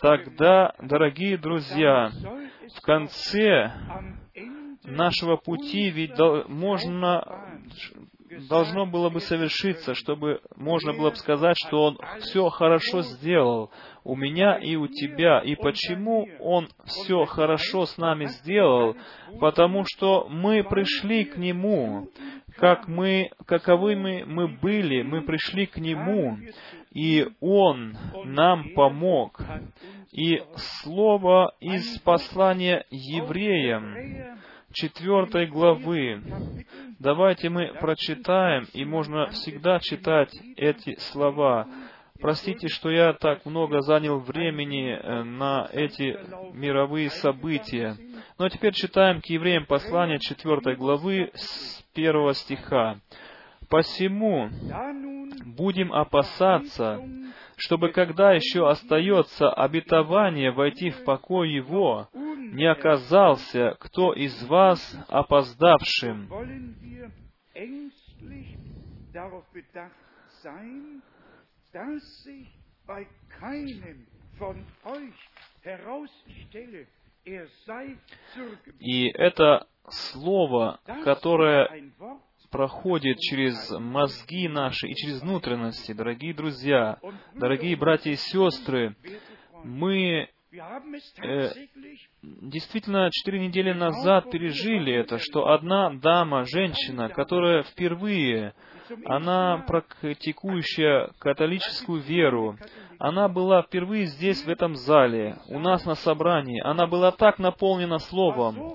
[0.00, 2.10] тогда, дорогие друзья,
[2.76, 3.72] в конце
[4.84, 7.24] нашего пути ведь можно
[8.48, 13.70] должно было бы совершиться, чтобы можно было бы сказать, что Он все хорошо сделал
[14.04, 15.40] у меня и у тебя.
[15.40, 18.96] И почему Он все хорошо с нами сделал?
[19.40, 22.08] Потому что мы пришли к Нему,
[22.56, 26.38] как мы, каковыми мы были, мы пришли к Нему,
[26.92, 29.40] и Он нам помог.
[30.12, 30.42] И
[30.82, 34.38] слово из послания евреям,
[34.72, 36.20] четвертой главы.
[36.98, 41.68] Давайте мы прочитаем, и можно всегда читать эти слова.
[42.20, 46.18] Простите, что я так много занял времени э, на эти
[46.52, 47.96] мировые события.
[48.38, 53.00] Но теперь читаем к евреям послание 4 главы с 1 стиха.
[53.68, 54.50] «Посему
[55.46, 57.00] будем опасаться,
[57.56, 66.28] чтобы когда еще остается обетование войти в покой Его, не оказался кто из вас опоздавшим.
[78.80, 81.92] И это слово, которое
[82.50, 86.98] проходит через мозги наши и через внутренности, дорогие друзья,
[87.34, 88.96] дорогие братья и сестры,
[89.62, 91.50] мы э,
[92.22, 98.54] действительно четыре недели назад пережили это, что одна дама, женщина, которая впервые,
[99.06, 102.56] она практикующая католическую веру,
[102.98, 106.60] она была впервые здесь, в этом зале, у нас на собрании.
[106.60, 108.74] Она была так наполнена Словом.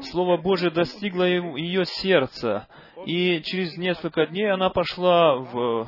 [0.00, 2.68] Слово Божие достигло ее сердца.
[3.04, 5.86] И через несколько дней она пошла в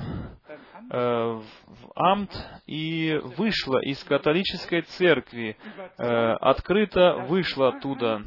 [0.90, 1.42] в
[1.94, 2.30] Амт
[2.66, 5.56] и вышла из католической церкви,
[5.98, 8.22] э, открыто вышла оттуда.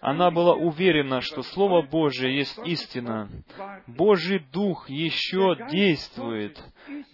[0.00, 3.28] Она была уверена, что Слово Божие есть истина.
[3.86, 6.62] Божий Дух еще действует.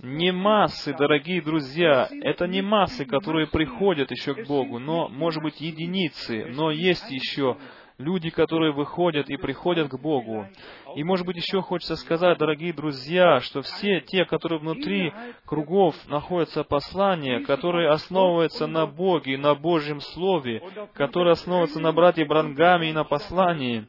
[0.00, 5.60] Не массы, дорогие друзья, это не массы, которые приходят еще к Богу, но, может быть,
[5.60, 7.58] единицы, но есть еще
[7.98, 10.46] люди, которые выходят и приходят к Богу.
[10.94, 15.12] И, может быть, еще хочется сказать, дорогие друзья, что все те, которые внутри
[15.44, 20.62] кругов находятся послания, которые основываются на Боге, на Божьем Слове,
[20.94, 23.86] которые основываются на братье Брангаме и на послании,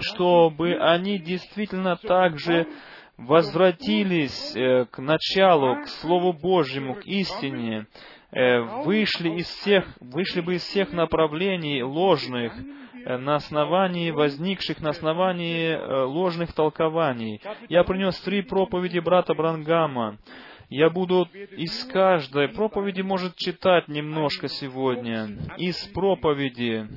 [0.00, 2.66] чтобы они действительно также
[3.18, 7.86] возвратились э, к началу, к Слову Божьему, к истине,
[8.32, 12.54] э, вышли из всех, вышли бы из всех направлений ложных,
[13.04, 15.74] на основании возникших, на основании
[16.04, 17.40] ложных толкований.
[17.68, 20.18] Я принес три проповеди брата Брангама.
[20.68, 25.28] Я буду из каждой проповеди, может, читать немножко сегодня.
[25.58, 26.88] Из проповеди,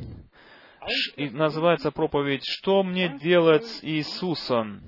[1.18, 4.82] называется проповедь «Что мне делать с Иисусом?»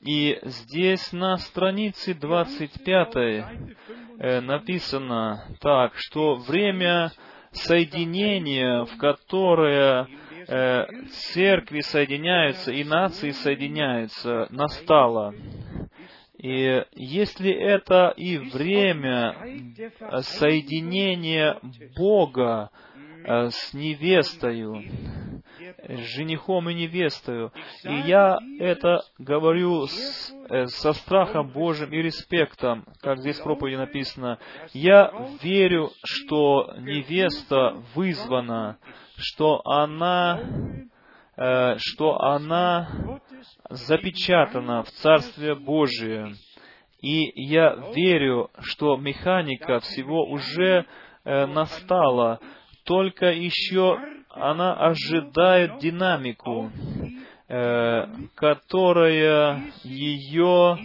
[0.00, 7.10] И здесь на странице 25 э, написано так, что время
[7.54, 10.08] соединения, в которое
[10.46, 10.84] э,
[11.32, 15.34] церкви соединяются и нации соединяются, настало.
[16.38, 19.34] И если это и время
[20.20, 21.58] соединения
[21.96, 22.70] Бога
[23.24, 24.82] с невестою,
[25.88, 27.52] женихом и невестою.
[27.84, 33.76] И я это говорю с, э, со страхом Божьим и респектом, как здесь в проповеди
[33.76, 34.38] написано.
[34.72, 35.12] Я
[35.42, 38.78] верю, что невеста вызвана,
[39.16, 40.40] что она,
[41.36, 43.20] э, что она
[43.70, 46.34] запечатана в Царстве Божие.
[47.00, 50.86] И я верю, что механика всего уже
[51.24, 52.40] э, настала,
[52.84, 53.98] только еще
[54.30, 56.70] она ожидает динамику,
[57.48, 60.78] э, которая ее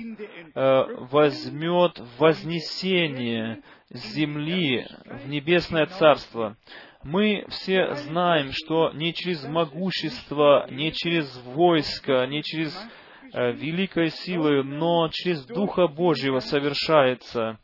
[0.54, 6.56] э, возьмет в вознесение земли в небесное царство.
[7.04, 12.78] Мы все знаем, что не через могущество, не через войско, не через
[13.34, 17.58] э, великой силой, но через Духа Божьего совершается.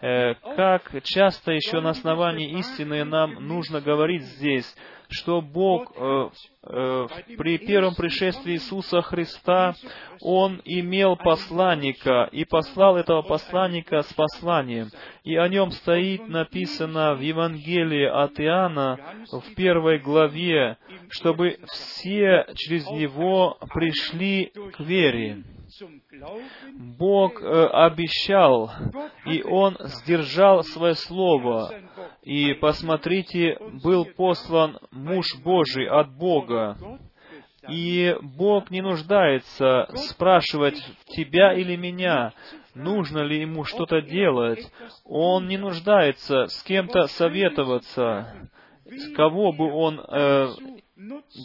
[0.00, 4.74] Как часто еще на основании истины нам нужно говорить здесь,
[5.10, 6.28] что Бог э,
[6.62, 9.74] э, при первом пришествии Иисуса Христа,
[10.20, 14.88] Он имел посланника и послал этого посланника с посланием.
[15.24, 18.98] И о нем стоит написано в Евангелии от Иоанна
[19.30, 20.78] в первой главе,
[21.10, 25.42] чтобы все через него пришли к вере.
[26.98, 28.70] Бог э, обещал,
[29.26, 31.72] и Он сдержал свое слово.
[32.22, 36.76] И посмотрите, был послан муж Божий от Бога.
[37.68, 42.32] И Бог не нуждается спрашивать тебя или меня,
[42.74, 44.60] нужно ли ему что-то делать.
[45.04, 48.48] Он не нуждается с кем-то советоваться,
[49.14, 50.48] кого бы он э,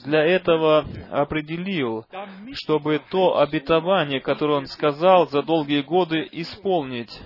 [0.06, 2.06] для этого определил,
[2.54, 7.20] чтобы то обетование, которое он сказал за долгие годы, исполнить.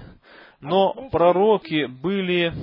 [0.62, 2.54] Но пророки были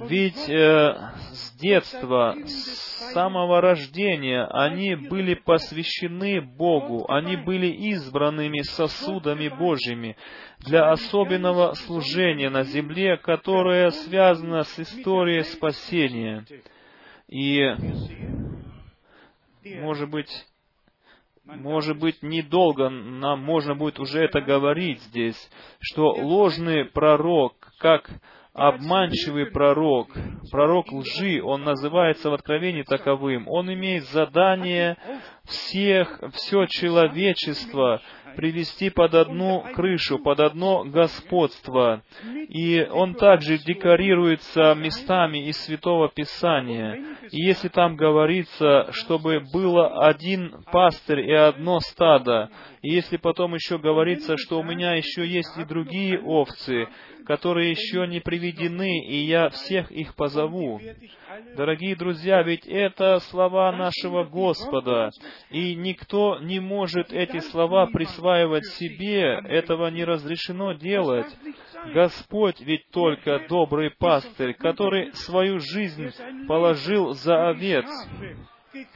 [0.00, 0.94] ведь э,
[1.32, 10.16] с детства, с самого рождения, они были посвящены Богу, они были избранными сосудами Божьими
[10.60, 16.46] для особенного служения на земле, которое связано с историей спасения.
[17.28, 17.60] И
[19.64, 20.30] может быть,
[21.44, 25.50] может быть, недолго нам можно будет уже это говорить здесь,
[25.80, 28.10] что ложный пророк, как
[28.52, 30.08] обманчивый пророк,
[30.50, 33.48] пророк лжи, он называется в Откровении таковым.
[33.48, 34.96] Он имеет задание
[35.44, 38.02] всех, все человечество
[38.36, 42.02] привести под одну крышу, под одно господство.
[42.48, 47.16] И он также декорируется местами из Святого Писания.
[47.30, 52.50] И если там говорится, чтобы было один пастырь и одно стадо,
[52.82, 56.88] и если потом еще говорится, что у меня еще есть и другие овцы,
[57.26, 60.80] которые еще не приведены, и я всех их позову.
[61.56, 65.10] Дорогие друзья, ведь это слова нашего Господа,
[65.50, 71.26] и никто не может эти слова присваивать себе, этого не разрешено делать.
[71.94, 76.10] Господь ведь только добрый пастырь, который свою жизнь
[76.48, 77.86] положил за овец.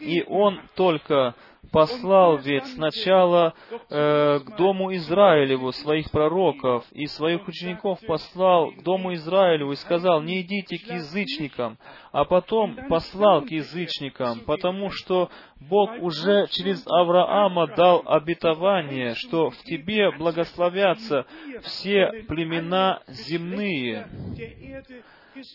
[0.01, 1.35] И Он только
[1.75, 3.53] послал ведь сначала
[3.91, 10.23] э, к дому Израилеву своих пророков и своих учеников послал к дому Израилеву и сказал,
[10.23, 11.77] не идите к язычникам,
[12.13, 19.57] а потом послал к язычникам, потому что Бог уже через Авраама дал обетование, что в
[19.65, 21.27] тебе благословятся
[21.63, 24.07] все племена земные.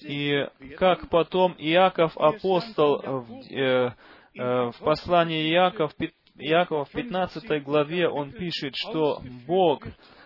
[0.02, 0.46] И
[0.78, 3.92] как потом Иаков апостол э, Э,
[4.40, 5.92] В послании Иаков,
[6.38, 9.84] Иакова в 15 главе он пишет, что Бог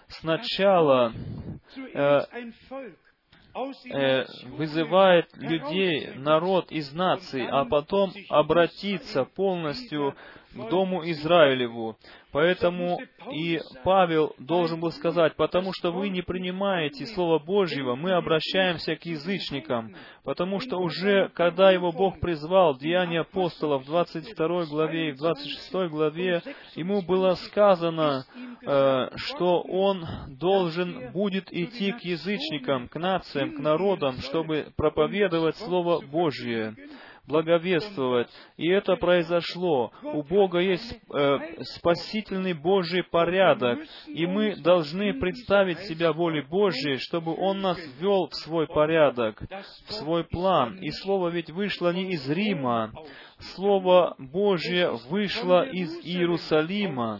[0.07, 1.11] сначала
[1.95, 2.21] э,
[3.91, 10.15] э, вызывает людей, народ из наций, а потом обратиться полностью
[10.53, 11.97] Дому Израилеву.
[12.31, 12.99] Поэтому
[13.31, 19.05] и Павел должен был сказать, потому что вы не принимаете Слово Божьего, мы обращаемся к
[19.05, 25.17] язычникам, потому что уже, когда его Бог призвал, Деяния апостолов в 22 главе и в
[25.17, 26.41] 26 главе,
[26.75, 28.25] ему было сказано,
[28.65, 36.03] э, что он должен будет идти к язычникам, к нациям, к народам, чтобы проповедовать Слово
[36.03, 36.75] Божье
[37.27, 38.29] благовествовать.
[38.57, 39.91] И это произошло.
[40.03, 47.35] У Бога есть э, спасительный Божий порядок, и мы должны представить себя волей Божьей, чтобы
[47.35, 49.41] Он нас ввел в свой порядок,
[49.87, 50.77] в свой план.
[50.79, 52.91] И Слово ведь вышло не из Рима,
[53.55, 57.19] Слово Божье вышло из Иерусалима.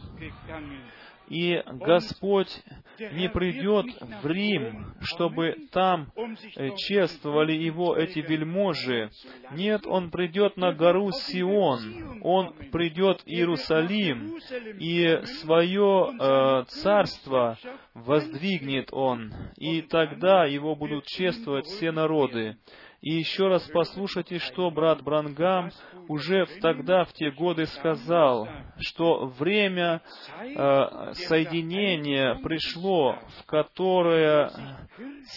[1.29, 2.63] И Господь
[2.99, 3.85] не придет
[4.21, 6.11] в Рим, чтобы там
[6.55, 9.09] э, чествовали Его эти вельможи.
[9.51, 14.37] Нет, Он придет на гору Сион, Он придет в Иерусалим,
[14.79, 17.57] и свое э, царство
[17.93, 22.57] воздвигнет Он, и тогда Его будут чествовать все народы.
[23.03, 25.71] И еще раз послушайте, что брат Брангам
[26.07, 28.47] уже тогда, в те годы сказал,
[28.79, 30.01] что время
[30.39, 34.49] э, соединения пришло, в которое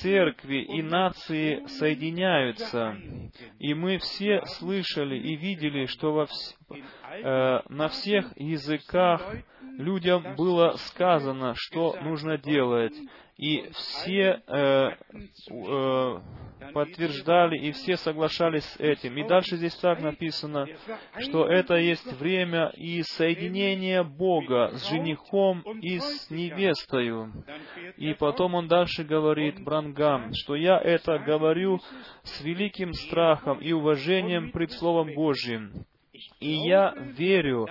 [0.01, 2.97] церкви и нации соединяются.
[3.59, 9.29] И мы все слышали и видели, что во вс- э, на всех языках
[9.79, 12.95] людям было сказано, что нужно делать.
[13.37, 14.91] И все э,
[15.51, 16.21] э,
[16.73, 19.17] подтверждали, и все соглашались с этим.
[19.19, 20.67] И дальше здесь так написано,
[21.19, 27.45] что это есть время и соединение Бога с женихом и с невестою.
[27.99, 31.81] И потом он дальше говорит, Брангам, что я это говорю
[32.23, 35.85] с великим страхом и уважением пред Словом Божьим.
[36.41, 37.67] И я верю,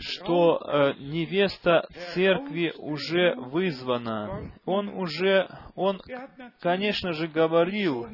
[0.00, 4.52] что э, невеста церкви уже вызвана.
[4.64, 6.00] Он уже, он,
[6.60, 8.06] конечно же, говорил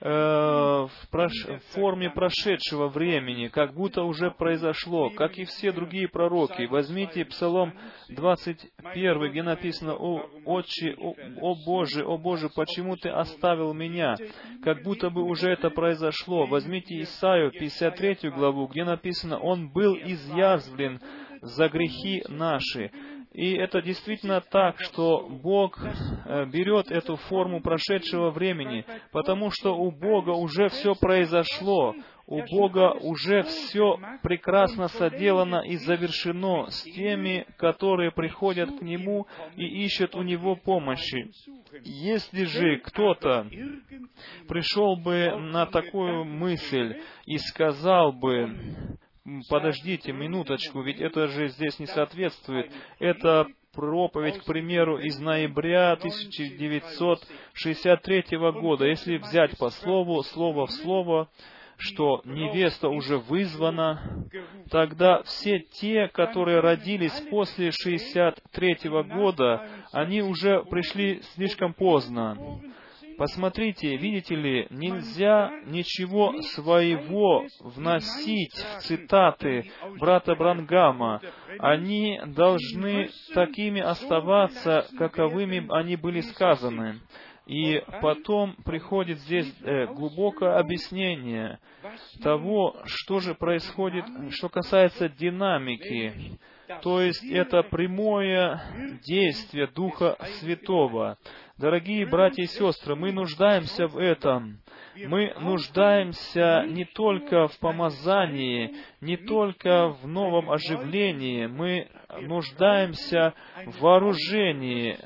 [0.00, 6.08] э, в, прош- в форме прошедшего времени, как будто уже произошло, как и все другие
[6.08, 6.66] пророки.
[6.66, 7.72] Возьмите Псалом
[8.08, 14.16] 21, где написано, «О, Отче, о, о Боже, о Боже, почему Ты оставил меня?»
[14.62, 16.46] Как будто бы уже это произошло.
[16.46, 21.00] Возьмите Исаию 53 главу, где написано, «Он был изъязвлен
[21.42, 22.90] за грехи наши».
[23.32, 29.90] И это действительно так, что Бог э, берет эту форму прошедшего времени, потому что у
[29.90, 31.94] Бога уже все произошло,
[32.26, 39.84] у Бога уже все прекрасно соделано и завершено с теми, которые приходят к Нему и
[39.84, 41.30] ищут у Него помощи.
[41.84, 43.46] Если же кто-то
[44.48, 48.98] пришел бы на такую мысль и сказал бы, «М,
[49.48, 52.70] подождите минуточку, ведь это же здесь не соответствует.
[52.98, 58.24] Это проповедь, к примеру, из ноября 1963
[58.60, 58.84] года.
[58.86, 61.28] Если взять по слову, слово в слово,
[61.78, 64.26] что невеста уже вызвана,
[64.70, 68.78] тогда все те, которые родились после 63
[69.14, 72.60] года, они уже пришли слишком поздно.
[73.18, 81.20] Посмотрите, видите ли, нельзя ничего своего вносить в цитаты брата Брангама.
[81.58, 87.00] Они должны такими оставаться, каковыми они были сказаны.
[87.46, 91.58] И потом приходит здесь э, глубокое объяснение
[92.22, 96.38] того, что же происходит, что касается динамики.
[96.82, 98.62] То есть это прямое
[99.02, 101.16] действие Духа Святого.
[101.58, 104.60] Дорогие братья и сестры, мы нуждаемся в этом.
[104.94, 111.88] Мы нуждаемся не только в помазании, не только в новом оживлении, мы
[112.20, 113.34] нуждаемся
[113.66, 114.96] в вооружении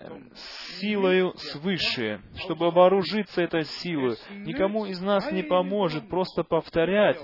[0.78, 4.16] силою свыше, чтобы вооружиться этой силой.
[4.44, 7.18] Никому из нас не поможет просто повторять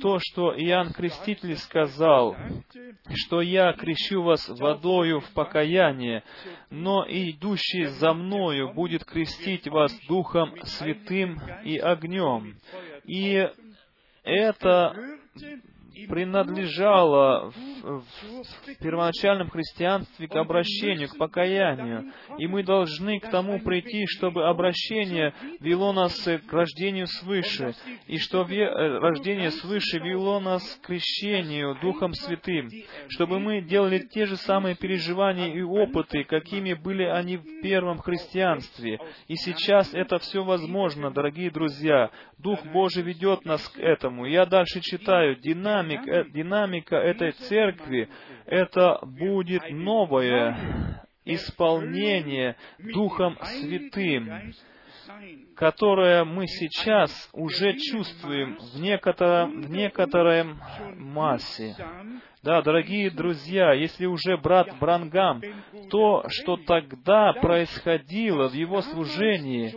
[0.00, 2.36] то, что Иоанн Креститель сказал,
[3.14, 6.22] что я крещу вас водою в покаяние,
[6.70, 12.56] но идущий за мною будет крестить вас Духом Святым и огнем.
[13.04, 13.48] И
[14.22, 14.94] это
[16.08, 22.12] принадлежало в, в первоначальном христианстве к обращению, к покаянию.
[22.38, 27.74] И мы должны к тому прийти, чтобы обращение вело нас к рождению свыше,
[28.06, 32.68] и что э, рождение свыше вело нас к крещению Духом Святым,
[33.08, 38.98] чтобы мы делали те же самые переживания и опыты, какими были они в первом христианстве.
[39.28, 42.10] И сейчас это все возможно, дорогие друзья.
[42.38, 44.26] Дух Божий ведет нас к этому.
[44.26, 45.36] Я дальше читаю.
[45.90, 48.08] Динамик, э, динамика этой церкви,
[48.46, 54.52] это будет новое исполнение Духом Святым,
[55.56, 60.44] которое мы сейчас уже чувствуем в, некотором, в некоторой
[60.96, 61.76] массе.
[62.42, 65.42] Да, дорогие друзья, если уже брат Брангам,
[65.90, 69.74] то, что тогда происходило в его служении,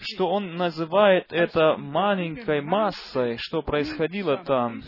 [0.00, 4.82] что он называет это маленькой массой, что происходило там,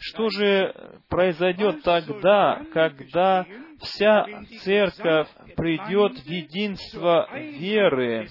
[0.00, 0.74] что же
[1.08, 3.46] произойдет тогда, когда
[3.80, 4.26] вся
[4.62, 8.28] церковь придет в единство веры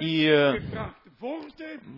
[0.00, 0.60] и э,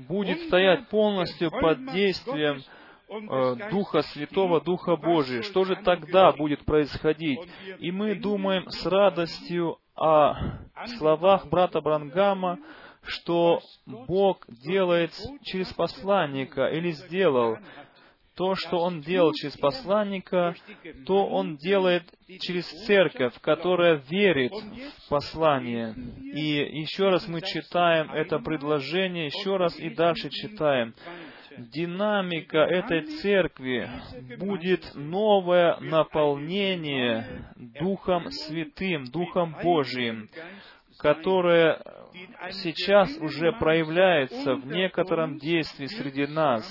[0.08, 2.62] будет стоять полностью под действием
[3.10, 5.42] Э, Духа Святого, Духа Божия.
[5.42, 7.40] Что же тогда будет происходить?
[7.80, 10.34] И мы думаем с радостью о
[10.98, 12.58] словах брата Брангама,
[13.02, 15.10] что Бог делает
[15.42, 17.58] через посланника или сделал.
[18.40, 20.54] То, что Он делал через посланника,
[21.04, 22.04] то Он делает
[22.40, 25.94] через церковь, которая верит в послание.
[26.32, 30.94] И еще раз мы читаем это предложение, еще раз и дальше читаем
[31.58, 33.90] динамика этой церкви
[34.38, 40.30] будет новое наполнение Духом Святым, Духом Божиим,
[40.98, 41.78] которое
[42.62, 46.64] сейчас уже проявляется в некотором действии среди нас.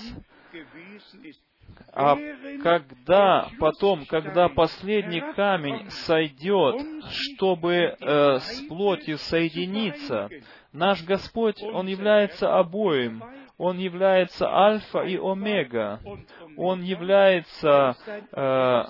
[1.93, 2.17] А
[2.61, 6.75] когда потом, когда последний камень сойдет,
[7.09, 10.29] чтобы э, с плотью соединиться,
[10.71, 13.23] наш Господь, Он является обоим.
[13.57, 15.99] Он является альфа и омега.
[16.59, 17.95] Он является
[18.33, 18.83] э,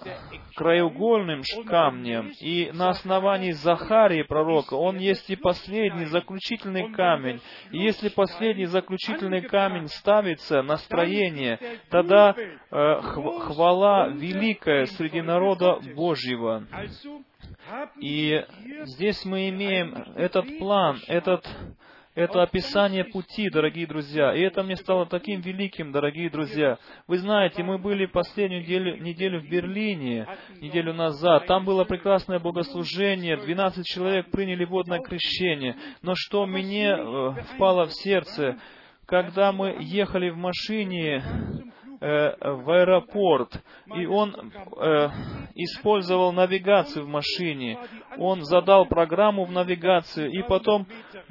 [0.56, 2.32] краеугольным камнем.
[2.41, 7.40] И на основании Захарии пророка он есть и последний заключительный камень.
[7.72, 11.60] И если последний заключительный камень ставится на строение,
[11.91, 16.66] тогда э, хвала великая среди народа Божьего.
[18.00, 18.44] И
[18.86, 21.48] здесь мы имеем этот план, этот
[22.15, 24.34] это описание пути, дорогие друзья.
[24.34, 26.77] И это мне стало таким великим, дорогие друзья.
[27.07, 30.27] Вы знаете, мы были последнюю неделю, неделю в Берлине,
[30.60, 31.45] неделю назад.
[31.45, 35.76] Там было прекрасное богослужение, 12 человек приняли водное крещение.
[36.02, 38.57] Но что мне э, впало в сердце,
[39.06, 41.23] когда мы ехали в машине
[42.00, 43.62] э, в аэропорт,
[43.96, 44.36] и он
[44.78, 45.10] э,
[45.56, 47.78] использовал навигацию в машине.
[48.18, 50.88] Он задал программу в навигацию, и потом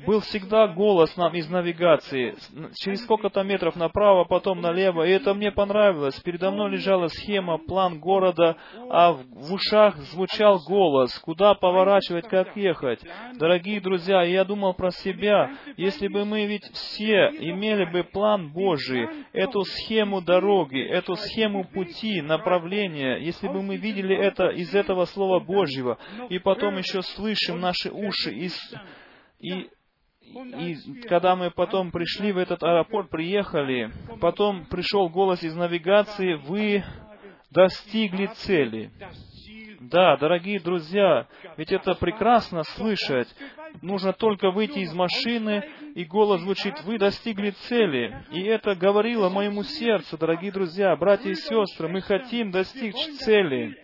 [0.06, 2.36] был всегда голос нам из навигации.
[2.80, 6.18] Через сколько-то метров направо, потом налево, и это мне понравилось.
[6.20, 8.56] Передо мной лежала схема, план города,
[8.90, 13.00] а в, в ушах звучал голос, куда поворачивать, как ехать.
[13.38, 19.08] Дорогие друзья, я думал про себя, если бы мы ведь все имели бы план Божий,
[19.32, 25.04] эту схему дороги, дороги, эту схему пути, направления, если бы мы видели это из этого
[25.06, 25.98] Слова Божьего,
[26.28, 28.74] и потом еще слышим наши уши из,
[29.40, 29.68] и
[30.30, 30.76] и
[31.08, 33.90] когда мы потом пришли в этот аэропорт, приехали,
[34.20, 36.84] потом пришел голос из навигации, вы
[37.50, 38.90] достигли цели.
[39.80, 41.26] Да, дорогие друзья,
[41.56, 43.28] ведь это прекрасно слышать.
[43.82, 45.64] Нужно только выйти из машины,
[45.94, 48.24] и голос звучит, вы достигли цели.
[48.32, 53.76] И это говорило моему сердцу, дорогие друзья, братья и сестры, мы хотим достичь цели.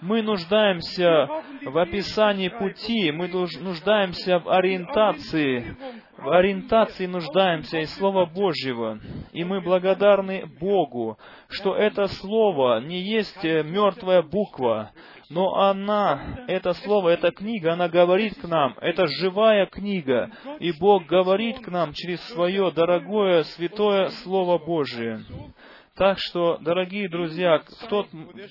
[0.00, 1.28] Мы нуждаемся
[1.62, 5.76] в описании пути, мы нуждаемся в ориентации,
[6.16, 8.98] в ориентации нуждаемся из Слова Божьего.
[9.32, 11.18] И мы благодарны Богу,
[11.48, 14.92] что это Слово не есть э, мертвая буква,
[15.30, 20.30] но она, это Слово, эта книга, она говорит к нам, это живая книга,
[20.60, 25.24] и Бог говорит к нам через свое дорогое, святое Слово Божие.
[25.96, 28.06] Так что, дорогие друзья, в то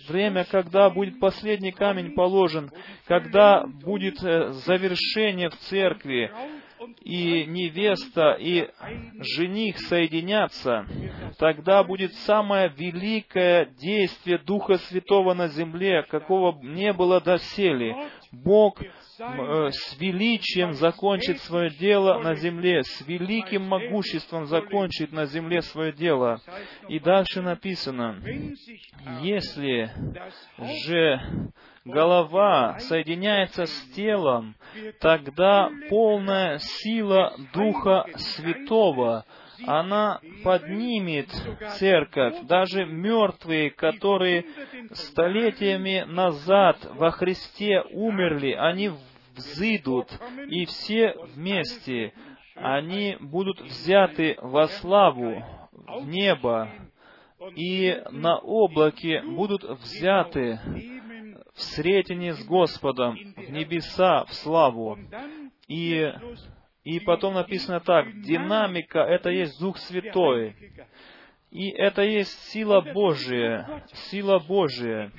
[0.07, 2.71] время, когда будет последний камень положен,
[3.05, 6.31] когда будет э, завершение в церкви,
[7.01, 8.69] и невеста, и
[9.35, 10.85] жених соединятся,
[11.37, 17.95] тогда будет самое великое действие Духа Святого на земле, какого не было доселе.
[18.31, 18.81] Бог
[19.71, 26.41] с величием закончит свое дело на земле, с великим могуществом закончит на земле свое дело.
[26.89, 28.21] И дальше написано,
[29.21, 29.91] если
[30.87, 31.51] же
[31.85, 34.55] голова соединяется с телом,
[34.99, 39.25] тогда полная сила Духа Святого
[39.65, 41.29] она поднимет
[41.77, 44.45] церковь, даже мертвые, которые
[44.91, 48.91] столетиями назад во Христе умерли, они
[49.35, 50.07] взыдут,
[50.47, 52.13] и все вместе,
[52.55, 56.69] они будут взяты во славу, в небо,
[57.55, 60.59] и на облаке будут взяты
[61.53, 64.97] в сретении с Господом, в небеса, в славу.
[65.67, 66.11] И
[66.83, 70.55] и потом написано так, динамика— это есть Дух Святой.
[71.49, 75.11] И это есть сила Божия, сила Божия.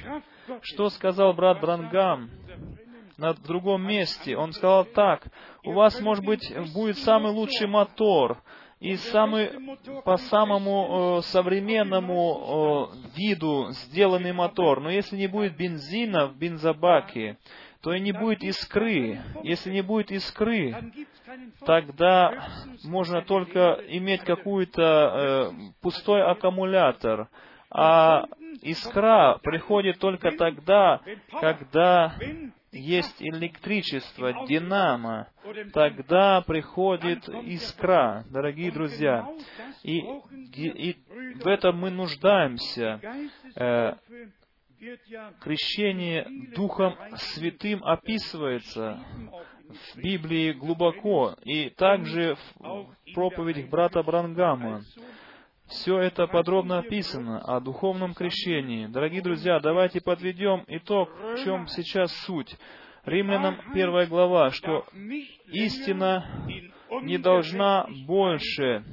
[0.60, 2.30] Что сказал брат Брангам
[3.16, 4.36] на другом месте?
[4.36, 5.26] Он сказал так,
[5.64, 8.42] у вас, может быть, будет самый лучший мотор,
[8.80, 9.50] и самый,
[10.04, 14.80] по самому э, современному э, виду сделанный мотор.
[14.80, 17.38] Но если не будет бензина в бензобаке,
[17.80, 19.20] то и не будет искры.
[19.42, 20.74] Если не будет искры,
[21.64, 22.48] тогда
[22.84, 25.50] можно только иметь какой-то э,
[25.80, 27.28] пустой аккумулятор.
[27.70, 28.26] А
[28.62, 31.00] искра приходит только тогда,
[31.40, 32.14] когда
[32.74, 35.28] есть электричество, динамо,
[35.72, 39.28] тогда приходит искра, дорогие друзья.
[39.82, 40.96] И, и
[41.36, 43.00] в этом мы нуждаемся.
[43.56, 43.94] Э,
[45.40, 49.02] крещение Духом Святым описывается
[49.68, 54.82] в Библии глубоко, и также в проповедях брата Брангама.
[55.68, 58.86] Все это подробно описано о духовном крещении.
[58.86, 62.54] Дорогие друзья, давайте подведем итог, в чем сейчас суть.
[63.04, 64.84] Римлянам первая глава, что
[65.48, 66.46] истина
[67.02, 68.84] не должна больше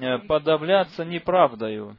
[0.00, 1.96] э, подавляться неправдою,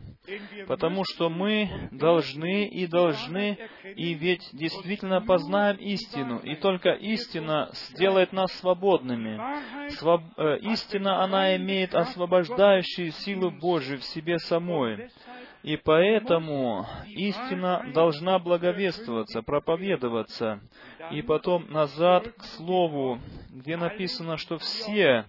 [0.67, 3.57] потому что мы должны и должны,
[3.95, 9.39] и ведь действительно познаем истину, и только истина сделает нас свободными.
[9.91, 10.21] Своб...
[10.37, 15.09] Э, истина, она имеет освобождающую силу Божию в себе самой.
[15.63, 20.61] И поэтому истина должна благовествоваться, проповедоваться.
[21.11, 23.19] И потом назад к Слову,
[23.49, 25.25] где написано, что все,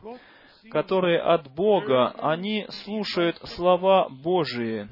[0.70, 4.88] которые от Бога, они слушают слова Божии.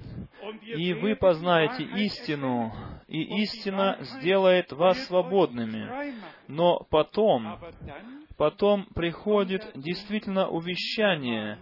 [0.65, 2.73] И вы познаете истину,
[3.07, 6.15] и истина сделает вас свободными.
[6.49, 7.59] Но потом,
[8.37, 11.59] потом приходит действительно увещание,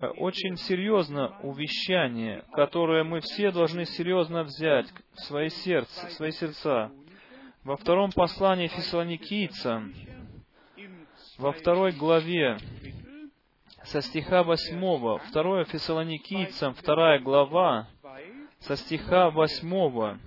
[0.00, 6.90] очень серьезно увещание, которое мы все должны серьезно взять в свои сердца, в свои сердца.
[7.64, 9.94] Во втором послании фессалоникийцам,
[11.38, 12.58] во второй главе,
[13.84, 17.88] со стиха восьмого, второе фессалоникийцам, вторая глава,
[18.60, 20.18] со стиха восьмого,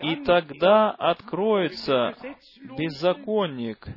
[0.00, 2.14] «И тогда откроется
[2.78, 3.88] беззаконник,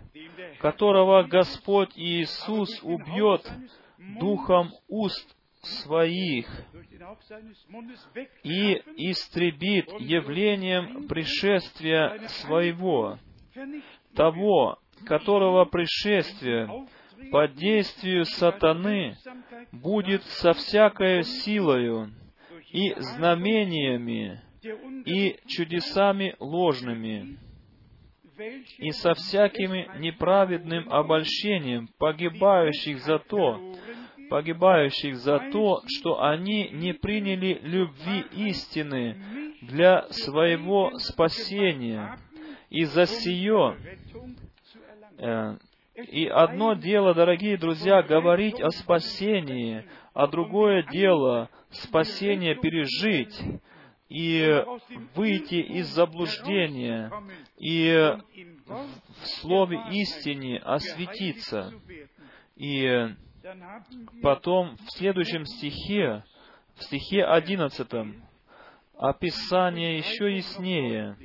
[0.60, 3.48] которого Господь Иисус убьет
[4.19, 6.48] духом уст своих
[8.44, 13.19] и истребит явлением пришествия своего,
[14.15, 16.88] того, которого пришествие
[17.32, 19.15] по действию сатаны
[19.72, 22.11] будет со всякой силою
[22.72, 24.41] и знамениями
[25.06, 27.38] и чудесами ложными,
[28.78, 33.70] и со всякими неправедным обольщением погибающих за то,
[34.32, 39.18] погибающих за то, что они не приняли любви истины
[39.62, 42.18] для своего спасения.
[42.70, 43.76] И за сие
[45.18, 45.58] э,
[45.95, 53.38] и одно дело, дорогие друзья, говорить о спасении, а другое дело спасение пережить
[54.08, 54.64] и
[55.14, 57.12] выйти из заблуждения
[57.58, 58.16] и
[58.66, 61.74] в слове истине осветиться.
[62.56, 63.10] И
[64.22, 66.24] Потом в следующем стихе,
[66.76, 68.24] в стихе одиннадцатом,
[68.98, 71.18] описание еще яснее.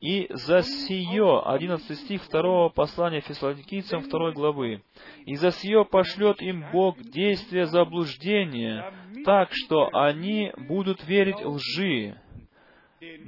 [0.00, 4.82] И за сие, 11 стих 2 послания Фессалоникийцам 2 главы,
[5.26, 8.92] «И за сие пошлет им Бог действие заблуждения,
[9.24, 12.20] так что они будут верить лжи,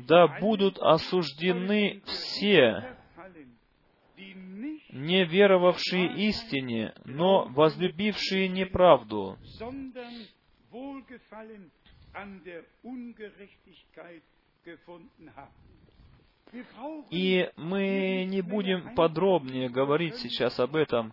[0.09, 2.97] да будут осуждены все,
[4.94, 9.36] не веровавшие истине, но возлюбившие неправду.
[17.10, 21.12] И мы не будем подробнее говорить сейчас об этом,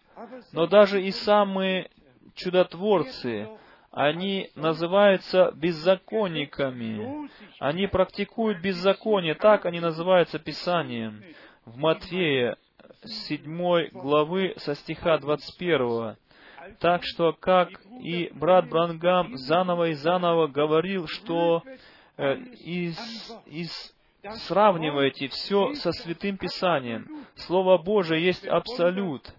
[0.52, 1.90] но даже и самые
[2.36, 3.50] чудотворцы,
[3.90, 7.30] они называются беззаконниками.
[7.60, 11.24] Они практикуют беззаконие, так они называются Писанием.
[11.66, 12.58] В Матфея
[13.04, 16.16] 7 главы со стиха 21.
[16.80, 17.70] Так что, как
[18.02, 21.64] и брат Брангам заново и заново говорил, что
[22.18, 22.98] э, из,
[23.48, 23.94] из
[24.48, 27.26] сравнивайте все со Святым Писанием.
[27.36, 29.34] Слово Божие есть абсолют.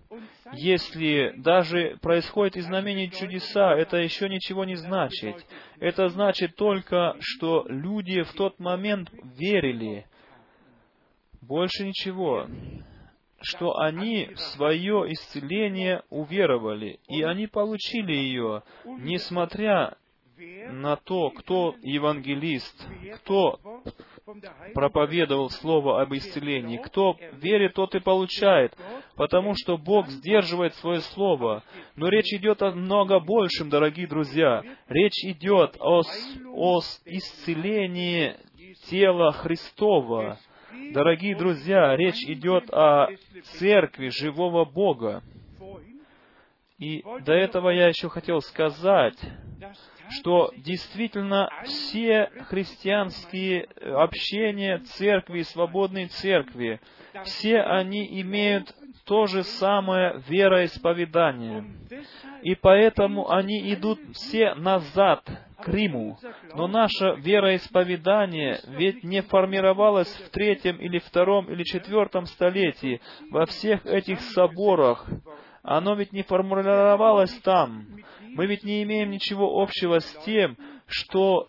[0.55, 5.47] Если даже происходит и знамения чудеса, это еще ничего не значит.
[5.79, 10.07] Это значит только, что люди в тот момент верили.
[11.41, 12.47] Больше ничего.
[13.43, 19.97] Что они в свое исцеление уверовали, и они получили ее, несмотря
[20.71, 23.59] на то, кто евангелист, кто
[24.75, 26.79] проповедовал слово об исцелении.
[26.79, 28.77] Кто верит, тот и получает,
[29.17, 31.63] потому что Бог сдерживает свое слово.
[31.97, 34.63] Но речь идет о много большем, дорогие друзья.
[34.89, 36.03] Речь идет о,
[36.55, 38.37] о исцелении
[38.89, 40.39] тела Христова.
[40.93, 43.09] Дорогие друзья, речь идет о
[43.59, 45.23] церкви живого Бога.
[46.79, 49.19] И до этого я еще хотел сказать,
[50.11, 56.81] что действительно все христианские общения, церкви, свободные церкви,
[57.25, 58.75] все они имеют
[59.05, 61.65] то же самое вероисповедание.
[62.43, 65.23] И поэтому они идут все назад
[65.63, 66.19] к Риму.
[66.55, 73.87] Но наше вероисповедание ведь не формировалось в третьем или втором или четвертом столетии во всех
[73.87, 75.07] этих соборах.
[75.63, 77.87] Оно ведь не формулировалось там.
[78.21, 80.57] Мы ведь не имеем ничего общего с тем,
[80.87, 81.49] что,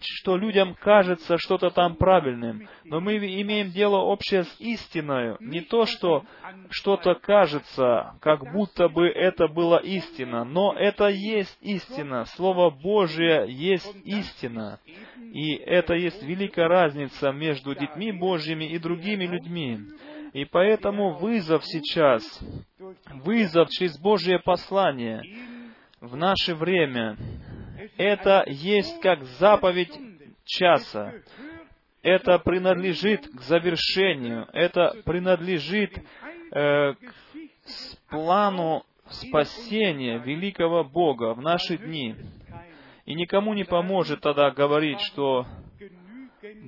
[0.00, 2.68] что людям кажется что-то там правильным.
[2.84, 5.36] Но мы имеем дело общее с истиной.
[5.40, 6.24] Не то, что
[6.70, 12.24] что-то кажется, как будто бы это была истина, но это есть истина.
[12.36, 14.78] Слово Божие есть истина.
[15.16, 19.80] И это есть великая разница между детьми Божьими и другими людьми.
[20.32, 22.22] И поэтому вызов сейчас,
[23.24, 25.22] вызов через Божье послание
[26.00, 27.16] в наше время,
[27.96, 29.96] это есть как заповедь
[30.44, 31.14] часа.
[32.02, 42.16] Это принадлежит к завершению, это принадлежит э, к плану спасения великого Бога в наши дни.
[43.04, 45.46] И никому не поможет тогда говорить, что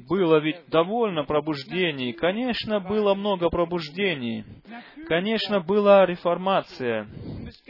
[0.09, 2.13] было ведь довольно пробуждений.
[2.13, 4.45] Конечно, было много пробуждений.
[5.09, 7.09] Конечно, была реформация.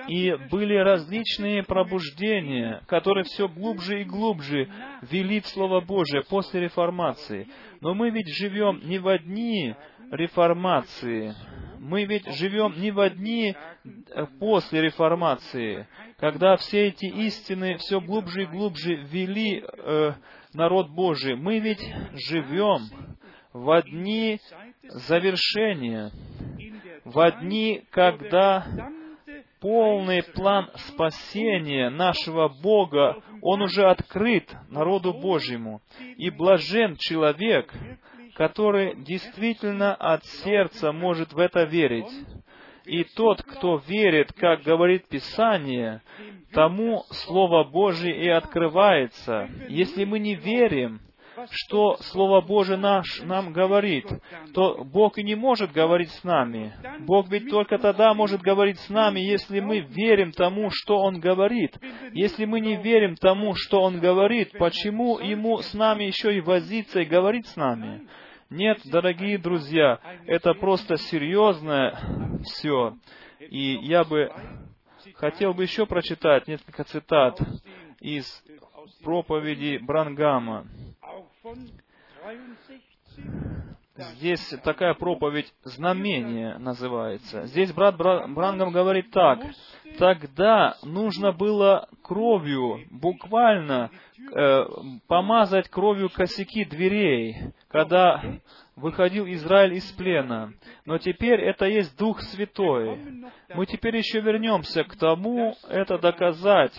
[0.09, 4.69] И были различные пробуждения, которые все глубже и глубже
[5.03, 7.49] вели в Слово Божие после реформации.
[7.81, 9.75] Но мы ведь живем не в одни
[10.11, 11.35] реформации.
[11.79, 18.43] Мы ведь живем не в одни э, после реформации, когда все эти истины все глубже
[18.43, 20.13] и глубже вели э,
[20.55, 22.83] народ Божий, мы ведь живем
[23.53, 24.41] в одни
[24.83, 26.11] завершения,
[27.05, 28.67] в одни, когда
[29.61, 35.81] полный план спасения нашего Бога, он уже открыт народу Божьему.
[36.17, 37.73] И блажен человек,
[38.35, 42.11] который действительно от сердца может в это верить.
[42.85, 46.03] И тот, кто верит, как говорит Писание,
[46.53, 49.49] тому Слово Божие и открывается.
[49.69, 51.01] Если мы не верим,
[51.51, 54.07] что Слово Божие наш, нам говорит,
[54.55, 56.75] то Бог и не может говорить с нами.
[57.01, 61.77] Бог ведь только тогда может говорить с нами, если мы верим тому, что Он говорит.
[62.13, 67.01] Если мы не верим тому, что Он говорит, почему Ему с нами еще и возиться
[67.01, 68.07] и говорить с нами?
[68.53, 71.99] Нет, дорогие друзья, это просто серьезное
[72.45, 72.95] все.
[73.39, 74.31] И я бы
[75.15, 77.41] хотел бы еще прочитать несколько цитат
[77.99, 78.45] из
[79.03, 80.67] проповеди Брангама.
[83.95, 87.45] Здесь такая проповедь знамение называется.
[87.47, 89.41] Здесь брат Брангам говорит так.
[89.99, 93.91] Тогда нужно было кровью, буквально
[94.35, 94.65] э,
[95.09, 98.41] помазать кровью косяки дверей, когда
[98.77, 100.55] выходил Израиль из плена.
[100.87, 102.99] Но теперь это есть Дух Святой.
[103.55, 106.75] Мы теперь еще вернемся к тому, это доказать,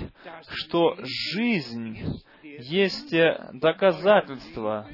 [0.50, 0.98] что
[1.36, 3.14] жизнь есть
[3.54, 4.88] доказательство.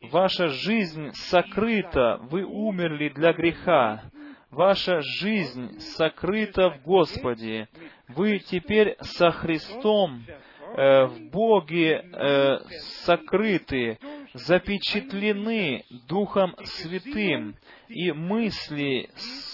[0.00, 4.02] Ваша жизнь сокрыта, вы умерли для греха.
[4.50, 7.68] Ваша жизнь сокрыта в Господе.
[8.08, 10.24] Вы теперь со Христом
[10.76, 12.58] э, в Боге э,
[13.04, 13.98] сокрыты.
[14.34, 17.56] запечатлены Духом Святым,
[17.88, 19.10] и мысли,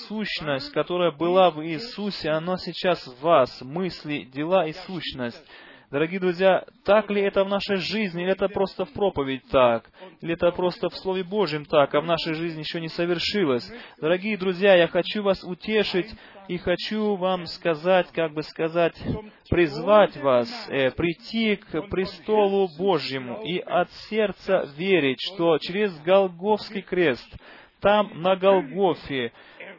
[0.08, 5.42] сущность, которая была в Иисусе, она сейчас в вас, мысли, дела и сущность.
[5.90, 9.84] Дорогие друзья, так ли это в нашей жизни, или это просто в проповедь так,
[10.22, 13.70] или это просто в Слове Божьем так, а в нашей жизни еще не совершилось.
[14.00, 16.10] Дорогие друзья, я хочу вас утешить
[16.48, 18.96] и хочу вам сказать, как бы сказать,
[19.50, 27.28] призвать вас э, прийти к престолу Божьему и от сердца верить, что через Голговский крест,
[27.80, 29.32] там на Голгофе,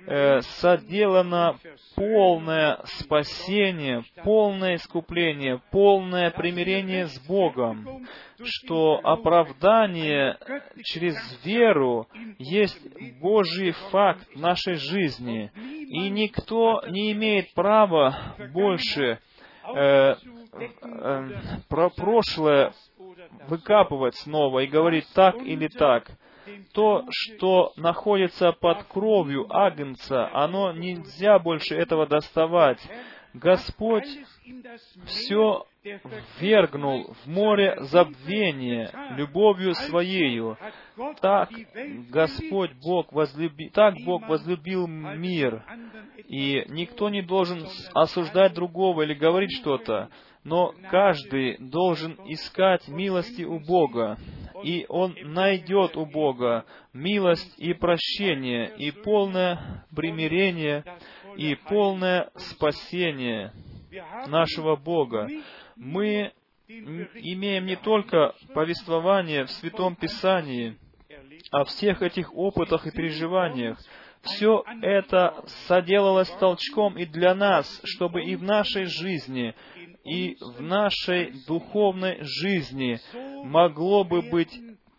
[0.08, 1.58] э, соделано
[1.96, 8.06] полное спасение, полное искупление, полное примирение с Богом,
[8.44, 10.38] что оправдание
[10.84, 11.16] через
[11.46, 12.08] веру
[12.38, 12.80] есть
[13.20, 19.20] Божий факт нашей жизни, и никто не имеет права больше
[19.74, 20.16] э,
[20.54, 21.30] э,
[21.70, 22.74] про прошлое
[23.48, 26.10] выкапывать снова и говорить так или так
[26.74, 32.80] то, что находится под кровью Агнца, оно нельзя больше этого доставать.
[33.34, 34.08] Господь
[35.06, 35.66] все
[36.40, 40.58] ввергнул в море забвения любовью Своею.
[41.22, 41.50] Так
[42.10, 45.64] Господь Бог возлюбил, так Бог возлюбил мир,
[46.28, 50.10] и никто не должен осуждать другого или говорить что-то,
[50.46, 54.18] но каждый должен искать милости у Бога
[54.64, 60.84] и он найдет у Бога милость и прощение, и полное примирение,
[61.38, 63.54] и полное спасение
[64.28, 65.28] нашего Бога.
[65.76, 66.32] Мы
[66.68, 70.78] имеем не только повествование в Святом Писании,
[71.52, 73.80] о всех этих опытах и переживаниях.
[74.24, 79.54] Все это соделалось толчком и для нас, чтобы и в нашей жизни
[80.06, 83.00] и в нашей духовной жизни
[83.44, 84.54] могло бы быть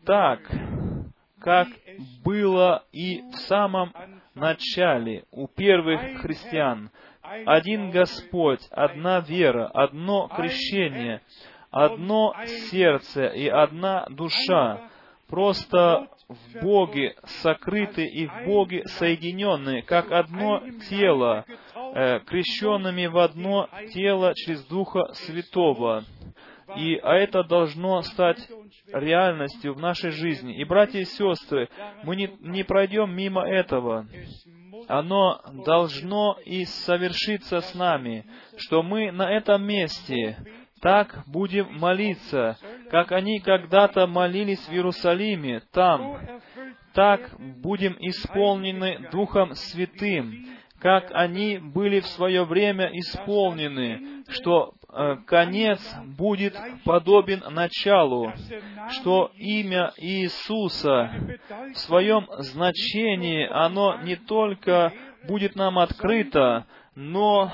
[0.04, 0.40] так,
[1.40, 1.68] как
[2.24, 3.92] было и в самом
[4.34, 6.90] начале у первых христиан.
[7.22, 11.22] Один Господь, одна вера, одно крещение,
[11.70, 12.34] одно
[12.70, 14.90] сердце и одна душа.
[15.28, 21.44] Просто в Боге сокрыты и в Боге соединенные, как одно тело,
[21.94, 26.04] э, крещенными в одно тело через Духа Святого.
[26.76, 28.48] И, а это должно стать
[28.92, 30.56] реальностью в нашей жизни.
[30.56, 31.68] И, братья и сестры,
[32.02, 34.06] мы не, не пройдем мимо этого.
[34.88, 38.26] Оно должно и совершиться с нами,
[38.56, 40.36] что мы на этом месте
[40.80, 42.58] так будем молиться,
[42.90, 46.18] как они когда-то молились в Иерусалиме, там.
[46.92, 50.46] Так будем исполнены Духом Святым,
[50.78, 55.80] как они были в свое время исполнены, что э, конец
[56.16, 58.32] будет подобен началу,
[58.92, 61.10] что имя Иисуса
[61.74, 64.92] в своем значении, оно не только
[65.26, 66.66] будет нам открыто,
[66.96, 67.52] но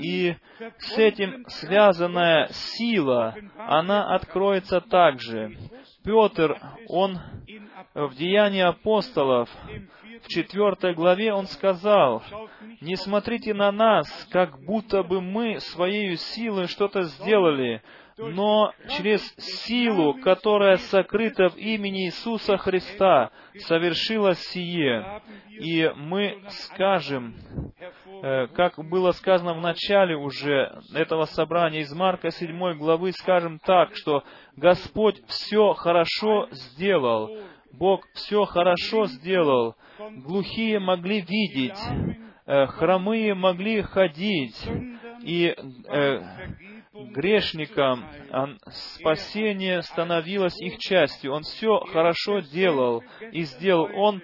[0.00, 0.34] и
[0.78, 5.56] с этим связанная сила, она откроется также.
[6.04, 7.18] Петр, он
[7.94, 9.48] в Деянии апостолов,
[10.22, 12.22] в четвертой главе он сказал,
[12.80, 17.82] «Не смотрите на нас, как будто бы мы своей силой что-то сделали,
[18.20, 25.22] но через силу, которая сокрыта в имени Иисуса Христа, совершилось сие.
[25.48, 27.34] И мы скажем,
[28.22, 33.90] э, как было сказано в начале уже этого собрания из Марка 7 главы, скажем так,
[33.94, 34.24] что
[34.56, 37.30] Господь все хорошо сделал.
[37.72, 39.76] Бог все хорошо сделал.
[39.98, 41.78] Глухие могли видеть,
[42.46, 44.56] э, хромые могли ходить,
[45.22, 45.54] и
[45.88, 46.20] э,
[47.12, 48.04] грешникам
[48.68, 51.32] спасение становилось их частью.
[51.32, 53.02] Он все хорошо делал
[53.32, 53.88] и сделал.
[53.94, 54.22] Он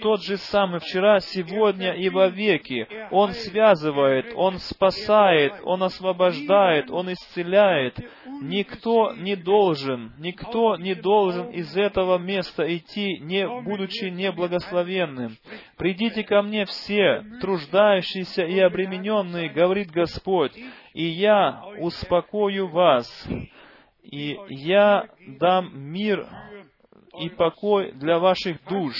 [0.00, 2.86] тот же самый вчера, сегодня и во веки.
[3.10, 7.98] Он связывает, Он спасает, Он освобождает, Он исцеляет.
[8.40, 15.36] Никто не должен, никто не должен из этого места идти, не будучи неблагословенным.
[15.76, 20.52] «Придите ко мне все, труждающиеся и обремененные,— говорит Господь,—
[20.94, 23.28] и я успокою вас,
[24.02, 25.08] и я
[25.38, 26.26] дам мир
[27.18, 28.94] и покой для ваших душ.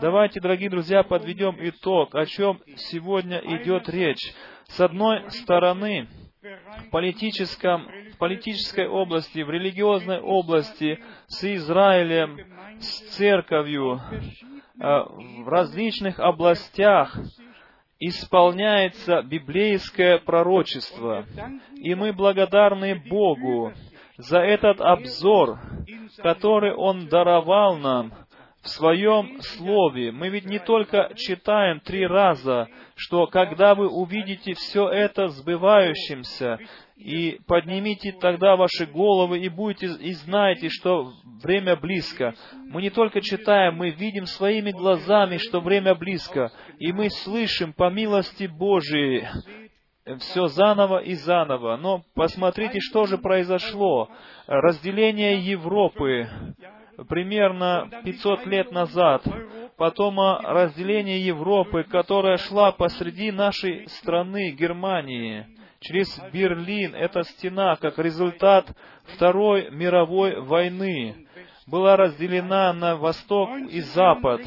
[0.00, 4.32] Давайте, дорогие друзья, подведем итог, о чем сегодня идет речь.
[4.68, 6.08] С одной стороны,
[6.42, 12.38] в, политическом, в политической области, в религиозной области, с Израилем,
[12.78, 17.16] с церковью, э, в различных областях
[17.98, 21.24] исполняется библейское пророчество.
[21.76, 23.72] И мы благодарны Богу
[24.18, 25.58] за этот обзор
[26.16, 28.12] который Он даровал нам
[28.66, 30.10] в Своем Слове.
[30.10, 36.58] Мы ведь не только читаем три раза, что когда вы увидите все это сбывающимся,
[36.96, 41.12] и поднимите тогда ваши головы и будете и знаете, что
[41.42, 42.34] время близко.
[42.70, 47.90] Мы не только читаем, мы видим своими глазами, что время близко, и мы слышим по
[47.90, 49.26] милости Божией
[50.18, 51.76] все заново и заново.
[51.76, 54.08] Но посмотрите, что же произошло.
[54.46, 56.28] Разделение Европы
[57.08, 59.22] примерно 500 лет назад,
[59.76, 65.46] потом разделение Европы, которая шла посреди нашей страны, Германии,
[65.80, 68.66] через Берлин, эта стена, как результат
[69.04, 71.26] Второй мировой войны,
[71.66, 74.40] была разделена на восток и запад.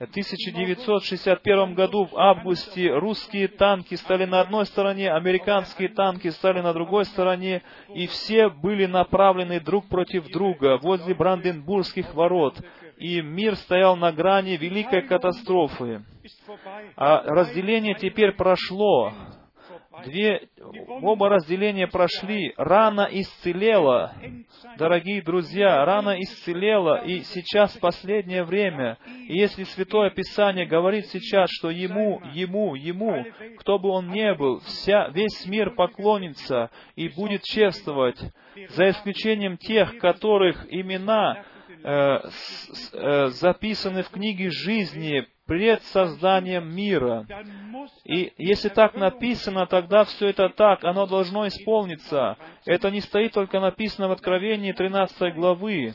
[0.00, 6.72] В 1961 году в августе русские танки стали на одной стороне, американские танки стали на
[6.72, 7.60] другой стороне,
[7.94, 12.58] и все были направлены друг против друга возле Бранденбургских ворот.
[12.96, 16.02] И мир стоял на грани великой катастрофы.
[16.96, 19.12] А разделение теперь прошло.
[20.04, 20.48] Две,
[21.02, 22.52] оба разделения прошли.
[22.56, 24.14] Рана исцелела.
[24.78, 28.98] Дорогие друзья, рана исцелела, и сейчас последнее время.
[29.28, 33.24] И если Святое Писание говорит сейчас, что Ему, Ему, Ему,
[33.58, 38.20] кто бы Он ни был, вся, весь мир поклонится и будет чествовать,
[38.70, 41.44] за исключением тех, которых имена
[41.82, 47.26] э, с, э, записаны в книге жизни пред созданием мира.
[48.04, 52.36] И если так написано, тогда все это так, оно должно исполниться.
[52.66, 55.92] Это не стоит только написано в Откровении 13 главы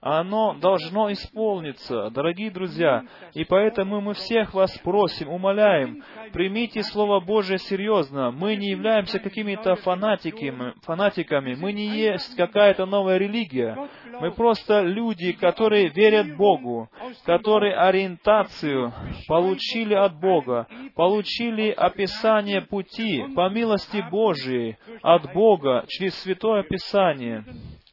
[0.00, 3.04] оно должно исполниться, дорогие друзья.
[3.34, 6.02] И поэтому мы всех вас просим, умоляем,
[6.32, 8.30] примите Слово Божие серьезно.
[8.30, 13.76] Мы не являемся какими-то фанатиками, фанатиками, мы не есть какая-то новая религия.
[14.20, 16.90] Мы просто люди, которые верят Богу,
[17.24, 18.92] которые ориентацию
[19.28, 27.44] получили от Бога, получили описание пути по милости Божией от Бога через Святое Писание.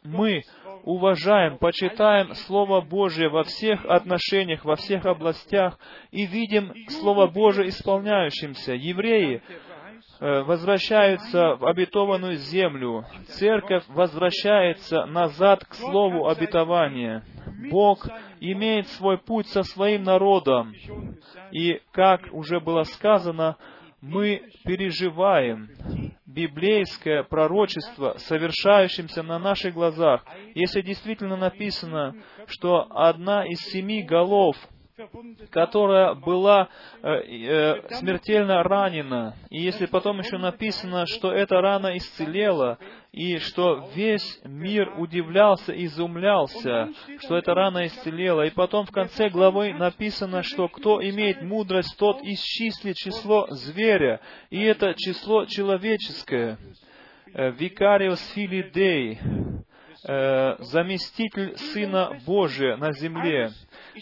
[0.04, 0.44] Мы
[0.84, 5.80] уважаем, почитаем Слово Божие во всех отношениях, во всех областях
[6.12, 8.74] и видим Слово Божие исполняющимся.
[8.74, 9.42] Евреи
[10.20, 13.06] э, возвращаются в обетованную землю.
[13.28, 17.24] Церковь возвращается назад к слову обетования.
[17.72, 18.06] Бог
[18.42, 20.74] имеет свой путь со своим народом.
[21.52, 23.56] И, как уже было сказано,
[24.02, 25.70] мы переживаем
[26.34, 30.26] библейское пророчество, совершающимся на наших глазах.
[30.56, 32.16] Если действительно написано,
[32.48, 34.58] что одна из семи голов
[35.50, 36.70] которая была
[37.02, 39.36] э, э, смертельно ранена.
[39.50, 42.78] И если потом еще написано, что эта рана исцелела,
[43.12, 46.90] и что весь мир удивлялся изумлялся,
[47.20, 48.46] что эта рана исцелела.
[48.46, 54.20] И потом в конце главы написано, что кто имеет мудрость, тот исчислит число зверя,
[54.52, 56.60] и это число человеческое.
[57.34, 59.20] Э, Викариус Филидей,
[60.08, 63.52] э, заместитель Сына Божия на земле.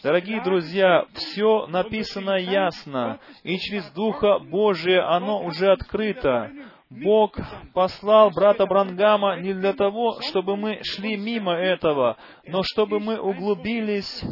[0.03, 6.49] Дорогие друзья, все написано ясно, и через Духа Божия оно уже открыто.
[6.89, 7.37] Бог
[7.73, 14.23] послал брата Брангама не для того, чтобы мы шли мимо этого, но чтобы мы углубились,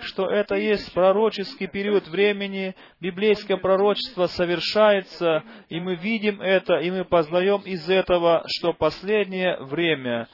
[0.00, 7.04] что это есть пророческий период времени, библейское пророчество совершается, и мы видим это, и мы
[7.04, 10.28] познаем из этого, что последнее время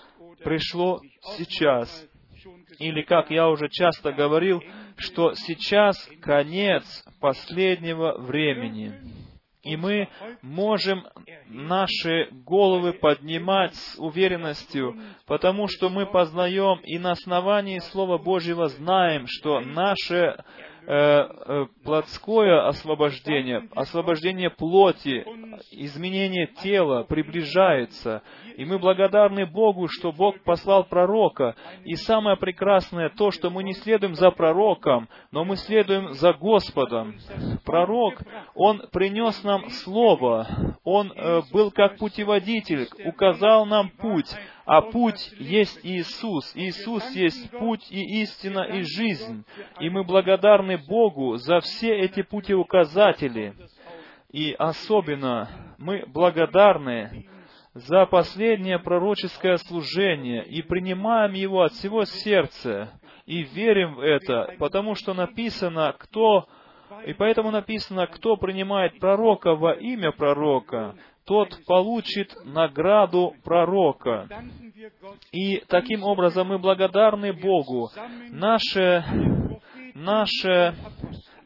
[0.44, 1.00] пришло
[1.36, 2.08] сейчас
[2.78, 4.62] или, как я уже часто говорил,
[4.96, 6.84] что сейчас конец
[7.20, 8.94] последнего времени.
[9.62, 10.08] И мы
[10.42, 11.06] можем
[11.46, 14.96] наши головы поднимать с уверенностью,
[15.26, 20.42] потому что мы познаем и на основании Слова Божьего знаем, что наше
[20.84, 25.24] Э, э, плотское освобождение, освобождение плоти,
[25.70, 28.22] изменение тела приближается.
[28.56, 31.54] И мы благодарны Богу, что Бог послал пророка.
[31.84, 37.14] И самое прекрасное то, что мы не следуем за пророком, но мы следуем за Господом.
[37.64, 38.14] Пророк,
[38.56, 40.48] он принес нам Слово,
[40.82, 44.34] он э, был как путеводитель, указал нам путь,
[44.64, 46.52] а путь есть Иисус.
[46.54, 49.44] Иисус есть путь и истина и жизнь.
[49.80, 53.54] И мы благодарны Богу за все эти путеуказатели.
[54.30, 57.26] И особенно мы благодарны
[57.74, 62.92] за последнее пророческое служение и принимаем его от всего сердца
[63.26, 66.46] и верим в это, потому что написано, кто
[67.06, 74.28] и поэтому написано, кто принимает пророка во имя пророка, тот получит награду пророка.
[75.32, 77.90] И таким образом мы благодарны Богу.
[78.30, 79.04] Наша,
[79.94, 80.74] наша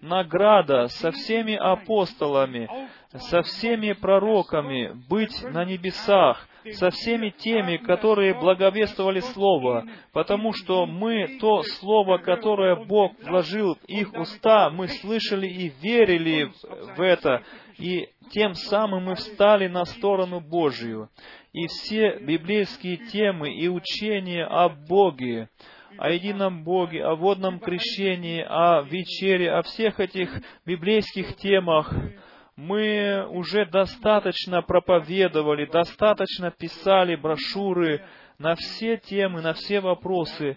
[0.00, 2.68] награда со всеми апостолами,
[3.12, 11.38] со всеми пророками быть на небесах, со всеми теми, которые благовествовали Слово, потому что мы
[11.40, 16.50] то Слово, которое Бог вложил в их уста, мы слышали и верили
[16.96, 17.42] в это,
[17.78, 21.10] и тем самым мы встали на сторону Божию.
[21.52, 25.48] И все библейские темы и учения о Боге,
[25.98, 30.30] о едином Боге, о водном крещении, о вечере, о всех этих
[30.64, 31.92] библейских темах,
[32.56, 38.02] мы уже достаточно проповедовали, достаточно писали брошюры
[38.38, 40.56] на все темы, на все вопросы,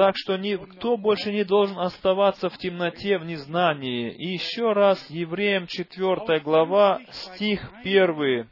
[0.00, 4.10] так что никто больше не должен оставаться в темноте, в незнании.
[4.10, 8.48] И еще раз, Евреям 4 глава, стих 1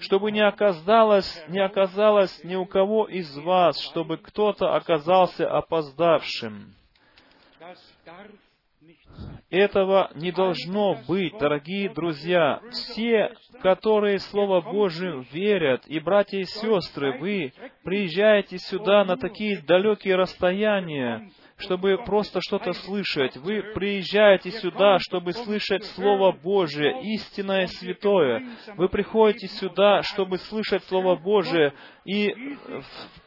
[0.00, 6.74] чтобы не оказалось, не оказалось ни у кого из вас, чтобы кто-то оказался опоздавшим.
[9.50, 12.60] Этого не должно быть, дорогие друзья.
[12.70, 17.52] Все, которые Слово Божие верят, и братья и сестры, вы
[17.84, 23.36] приезжаете сюда на такие далекие расстояния, чтобы просто что-то слышать.
[23.36, 28.46] Вы приезжаете сюда, чтобы слышать Слово Божие, истинное святое.
[28.76, 31.72] Вы приходите сюда, чтобы слышать Слово Божие
[32.04, 32.56] и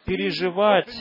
[0.05, 0.93] переживать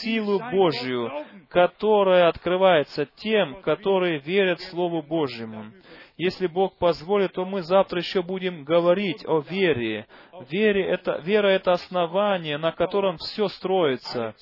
[0.00, 1.10] силу Божию,
[1.48, 5.72] которая открывается тем, которые верят Слову Божьему.
[6.16, 10.06] Если Бог позволит, то мы завтра еще будем говорить о вере.
[10.50, 14.34] Вере это, вера— это основание, на котором все строится.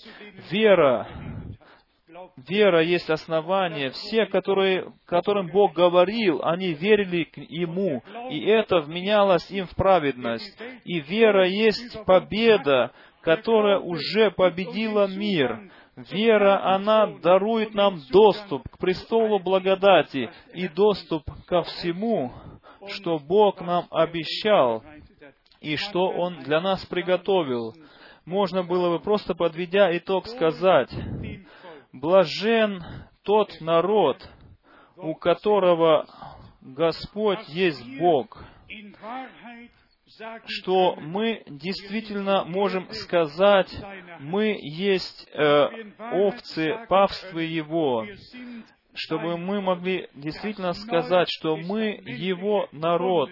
[0.51, 1.09] Вера
[2.37, 3.91] вера есть основание.
[3.91, 10.61] Все, которые, которым Бог говорил, они верили к Ему, и это вменялось им в праведность.
[10.85, 12.93] И вера есть победа,
[13.23, 15.71] которая уже победила мир.
[15.97, 22.33] Вера, она дарует нам доступ к престолу благодати и доступ ко всему,
[22.89, 24.83] что Бог нам обещал
[25.61, 27.75] и что Он для нас приготовил.
[28.25, 30.91] Можно было бы просто подведя итог сказать,
[31.93, 32.85] Блажен
[33.23, 34.17] тот народ,
[34.97, 36.07] у которого
[36.61, 38.45] Господь есть Бог,
[40.47, 43.75] что мы действительно можем сказать,
[44.21, 45.69] мы есть э,
[46.13, 48.07] овцы павства Его,
[48.95, 53.31] чтобы мы могли действительно сказать, что мы Его народ,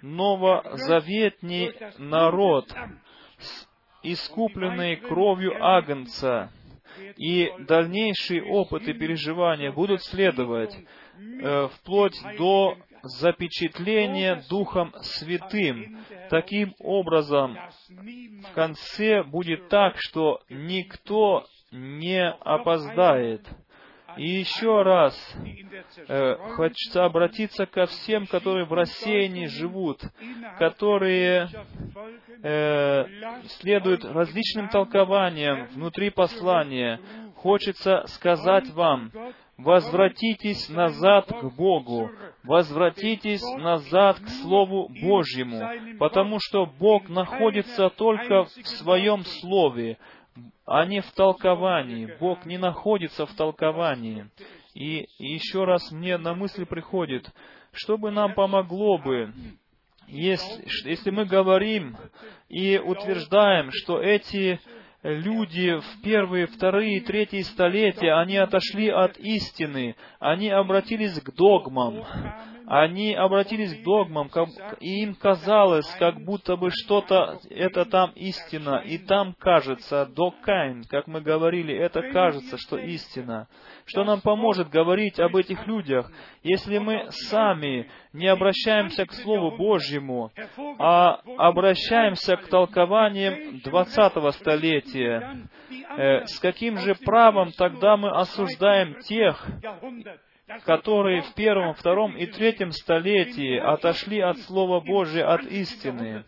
[0.00, 2.72] новозаветний народ,
[4.02, 6.50] искупленный кровью Агнца,
[7.16, 10.76] и дальнейшие опыты переживания будут следовать
[11.18, 15.98] э, вплоть до запечатления Духом Святым.
[16.28, 17.58] Таким образом,
[17.88, 23.46] в конце будет так, что никто не опоздает.
[24.16, 25.36] И еще раз
[26.08, 30.00] э, хочется обратиться ко всем, которые в рассеянии живут,
[30.58, 31.48] которые
[32.42, 33.04] э,
[33.60, 37.00] следуют различным толкованиям внутри послания.
[37.36, 39.10] Хочется сказать вам,
[39.56, 42.10] возвратитесь назад к Богу,
[42.42, 49.98] возвратитесь назад к Слову Божьему, потому что Бог находится только в Своем Слове
[50.70, 52.16] а не в толковании.
[52.20, 54.30] Бог не находится в толковании.
[54.72, 57.28] И еще раз мне на мысль приходит,
[57.72, 59.34] что бы нам помогло бы,
[60.06, 61.96] если, если мы говорим
[62.48, 64.60] и утверждаем, что эти
[65.02, 72.04] люди в первые, вторые, третьи столетия, они отошли от истины, они обратились к догмам,
[72.70, 74.30] они обратились к догмам,
[74.78, 81.08] и им казалось, как будто бы что-то, это там истина, и там кажется, докайн, как
[81.08, 83.48] мы говорили, это кажется, что истина.
[83.86, 86.12] Что нам поможет говорить об этих людях,
[86.44, 90.30] если мы сами не обращаемся к Слову Божьему,
[90.78, 95.48] а обращаемся к толкованиям 20 столетия?
[95.96, 99.44] Э, с каким же правом тогда мы осуждаем тех,
[100.64, 106.24] которые в первом, втором и третьем столетии отошли от Слова Божия, от истины.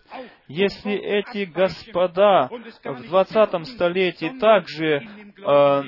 [0.49, 2.49] Если эти господа
[2.85, 5.03] в двадцатом столетии также
[5.44, 5.82] э,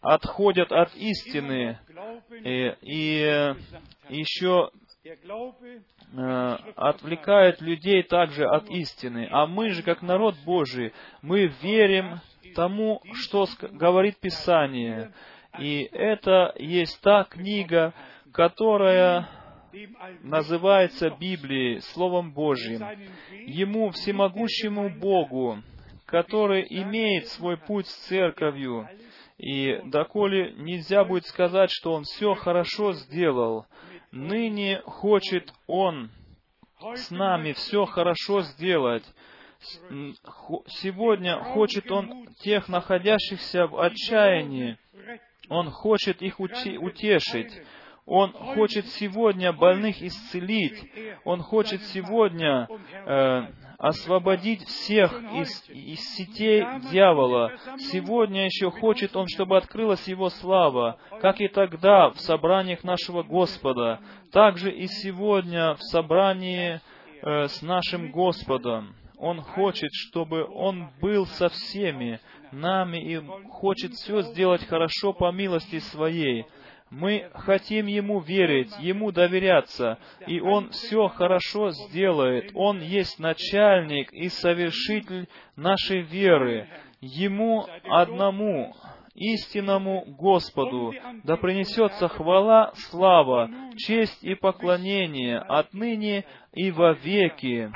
[0.00, 1.78] отходят от истины
[2.44, 3.54] и, и
[4.08, 4.70] еще
[5.04, 10.92] э, отвлекают людей также от истины, а мы же, как народ Божий,
[11.22, 12.20] мы верим
[12.54, 15.12] тому, что говорит Писание.
[15.58, 17.94] И это есть та книга,
[18.32, 19.28] которая
[20.22, 22.82] называется Библией, Словом Божьим.
[23.46, 25.62] Ему, всемогущему Богу,
[26.06, 28.88] который имеет свой путь с церковью.
[29.38, 33.66] И доколе нельзя будет сказать, что он все хорошо сделал,
[34.10, 36.10] ныне хочет он
[36.94, 39.04] с нами все хорошо сделать.
[40.68, 44.78] Сегодня хочет Он тех, находящихся в отчаянии,
[45.48, 47.52] Он хочет их утешить.
[48.06, 50.80] Он хочет сегодня больных исцелить.
[51.24, 52.68] Он хочет сегодня
[53.04, 53.46] э,
[53.78, 57.52] освободить всех из, из сетей дьявола.
[57.78, 64.00] Сегодня еще хочет Он, чтобы открылась Его слава, как и тогда в собраниях нашего Господа,
[64.30, 66.80] также и сегодня в собрании
[67.22, 68.94] э, с нашим Господом.
[69.18, 72.20] Он хочет, чтобы Он был со всеми
[72.56, 73.20] нами и
[73.50, 76.46] хочет все сделать хорошо по милости Своей.
[76.90, 82.50] Мы хотим Ему верить, Ему доверяться, и Он все хорошо сделает.
[82.54, 86.68] Он есть начальник и совершитель нашей веры.
[87.00, 88.74] Ему одному,
[89.14, 97.70] истинному Господу, да принесется хвала, слава, честь и поклонение отныне и во веки.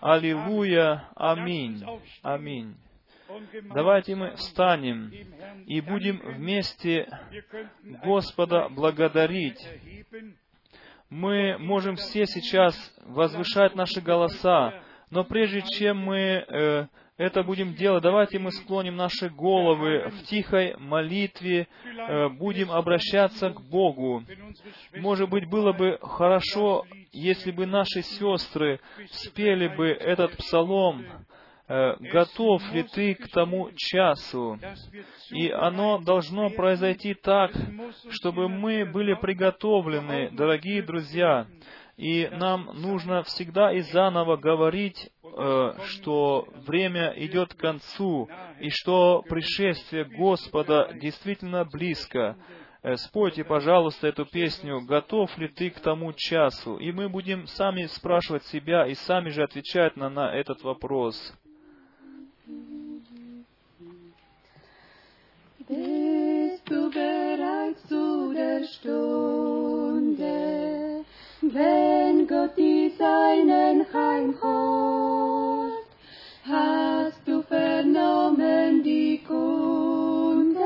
[0.00, 1.84] Аллилуйя, аминь,
[2.22, 2.74] аминь.
[3.74, 5.12] Давайте мы встанем
[5.66, 7.08] и будем вместе
[8.04, 9.58] Господа благодарить.
[11.08, 12.74] Мы можем все сейчас
[13.04, 14.74] возвышать наши голоса,
[15.10, 16.86] но прежде чем мы э,
[17.16, 23.60] это будем делать, давайте мы склоним наши головы в тихой молитве, э, будем обращаться к
[23.60, 24.24] Богу.
[24.96, 28.80] Может быть, было бы хорошо, если бы наши сестры
[29.10, 31.04] спели бы этот псалом,
[32.00, 34.58] готов ли ты к тому часу?
[35.30, 37.52] И оно должно произойти так,
[38.10, 41.46] чтобы мы были приготовлены, дорогие друзья.
[41.96, 48.26] И нам нужно всегда и заново говорить, э, что время идет к концу,
[48.58, 52.38] и что пришествие Господа действительно близко.
[52.82, 57.84] Э, спойте, пожалуйста, эту песню «Готов ли ты к тому часу?» И мы будем сами
[57.84, 61.34] спрашивать себя и сами же отвечать на, на этот вопрос.
[65.70, 70.24] Bist du bereit zu der Stunde,
[71.42, 75.86] wenn Gott die Seinen heimholt?
[76.44, 80.58] Hast du vernommen die Kunde,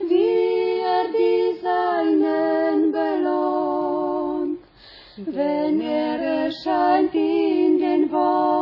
[0.00, 4.58] wie er die Seinen belohnt,
[5.16, 8.59] wenn er erscheint in den Wolken,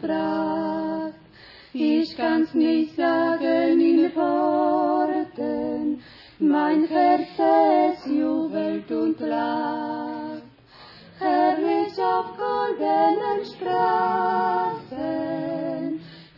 [0.00, 1.14] Pracht.
[1.76, 6.00] Ich kann's nicht sagen in Worten,
[6.38, 10.42] mein Herz es jubelt und lacht.
[11.18, 14.90] Herrlich auf goldenen Straßen,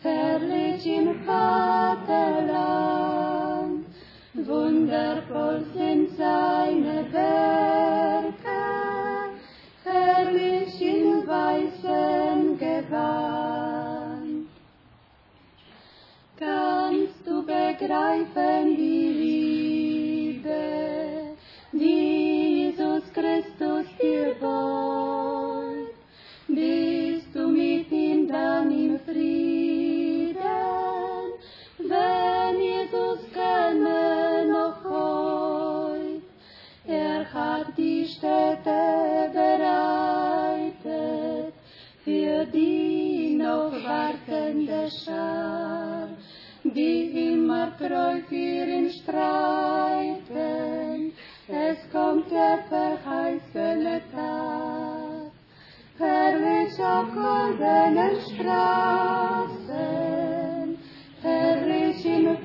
[0.03, 2.47] herrlich im Vaterland,
[4.33, 8.62] wundervoll sind seine Werke,
[9.85, 13.45] herrlich in weißem Gewand.
[16.38, 19.08] Kannst du begreifen die
[20.42, 21.36] Liebe,
[21.72, 25.94] die Jesus Christus dir bot?
[26.46, 30.36] Bist du mit ihm dann im Frieden,
[31.78, 36.22] wenn Jesus käme noch heut?
[36.86, 40.46] Er hat die Städte bereitet
[42.04, 45.85] für die noch wartende Schar,
[47.57, 48.35] immer treu für
[48.66, 50.12] ihn streiten.
[51.49, 55.31] Es kommt der verheißene Tag,
[55.99, 59.57] herrlich auf goldenen Straßen,
[61.23, 62.37] herrlich im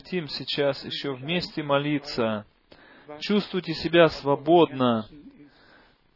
[0.00, 2.46] хотим сейчас еще вместе молиться.
[3.18, 5.06] Чувствуйте себя свободно.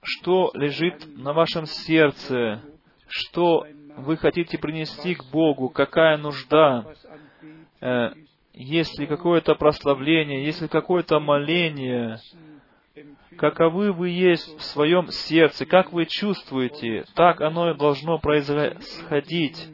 [0.03, 2.63] Что лежит на вашем сердце?
[3.09, 3.67] Что
[3.99, 5.69] вы хотите принести к Богу?
[5.69, 6.95] Какая нужда?
[7.83, 8.13] Э,
[8.55, 10.47] Есть ли какое-то прославление?
[10.47, 12.21] Есть ли какое-то моление?
[13.37, 15.67] Каковы вы есть в своем сердце?
[15.67, 17.05] Как вы чувствуете?
[17.15, 19.74] Так оно и должно происходить.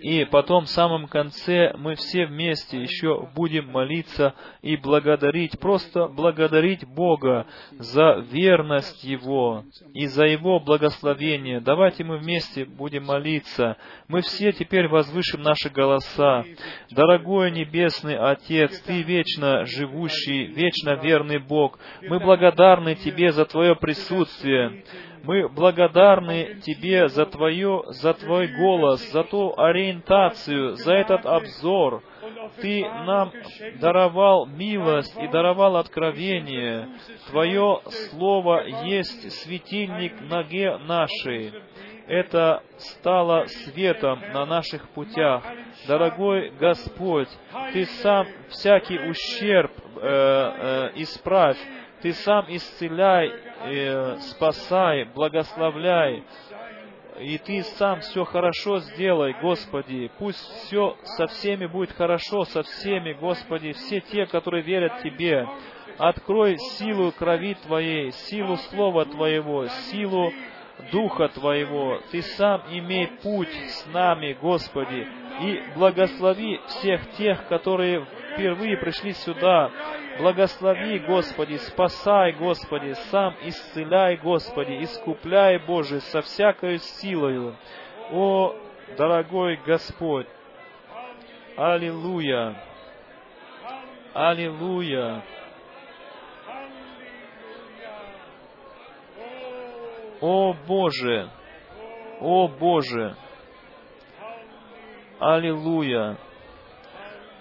[0.00, 6.86] И потом, в самом конце, мы все вместе еще будем молиться и благодарить, просто благодарить
[6.86, 11.60] Бога за верность Его и за Его благословение.
[11.60, 13.76] Давайте мы вместе будем молиться.
[14.08, 16.44] Мы все теперь возвышим наши голоса.
[16.90, 24.84] Дорогой Небесный Отец, Ты вечно живущий, вечно верный Бог, мы благодарны Тебе за Твое присутствие.
[25.22, 32.02] Мы благодарны Тебе за, твое, за Твой голос, за ту ориентацию, за этот обзор.
[32.60, 33.32] Ты нам
[33.80, 36.88] даровал милость и даровал откровение.
[37.28, 37.80] Твое
[38.10, 41.52] Слово есть светильник ноге нашей.
[42.06, 45.44] Это стало светом на наших путях.
[45.86, 47.28] Дорогой Господь,
[47.72, 51.58] Ты сам всякий ущерб э, э, исправь.
[52.02, 53.30] Ты сам исцеляй,
[53.64, 56.24] э, спасай, благословляй.
[57.20, 60.10] И Ты сам все хорошо сделай, Господи.
[60.18, 65.46] Пусть все со всеми будет хорошо, со всеми, Господи, все те, которые верят Тебе.
[65.98, 70.32] Открой силу крови Твоей, силу Слова Твоего, силу
[70.92, 72.00] Духа Твоего.
[72.10, 75.06] Ты сам имей путь с нами, Господи,
[75.42, 78.06] и благослови всех тех, которые
[78.40, 79.70] впервые пришли сюда.
[80.18, 87.54] Благослови, Господи, спасай, Господи, сам исцеляй, Господи, искупляй, Боже, со всякой силою.
[88.10, 88.56] О,
[88.96, 90.26] дорогой Господь!
[91.56, 92.56] Аллилуйя!
[94.14, 95.22] Аллилуйя!
[100.20, 101.30] О Боже!
[102.20, 103.16] О Боже!
[105.18, 106.16] Аллилуйя!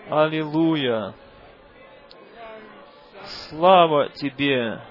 [0.10, 1.14] Аллилуйя!
[3.48, 4.82] Слава Тебе!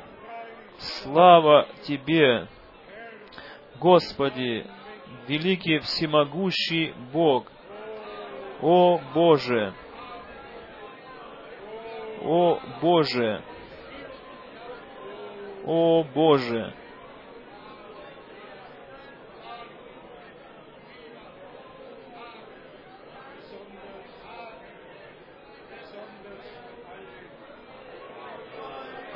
[0.79, 2.47] Слава Тебе!
[3.81, 4.65] Господи,
[5.27, 7.51] великий всемогущий Бог!
[8.63, 9.75] О Боже!
[12.23, 13.43] О Боже!
[15.65, 16.75] О Боже!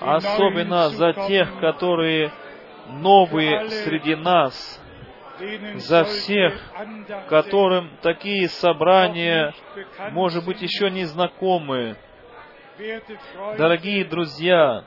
[0.04, 2.32] Особенно за тех, которые
[2.88, 4.80] новые среди нас,
[5.76, 6.54] за всех,
[7.28, 9.54] которым такие собрания,
[10.10, 11.96] может быть, еще не знакомы.
[13.58, 14.84] Дорогие друзья,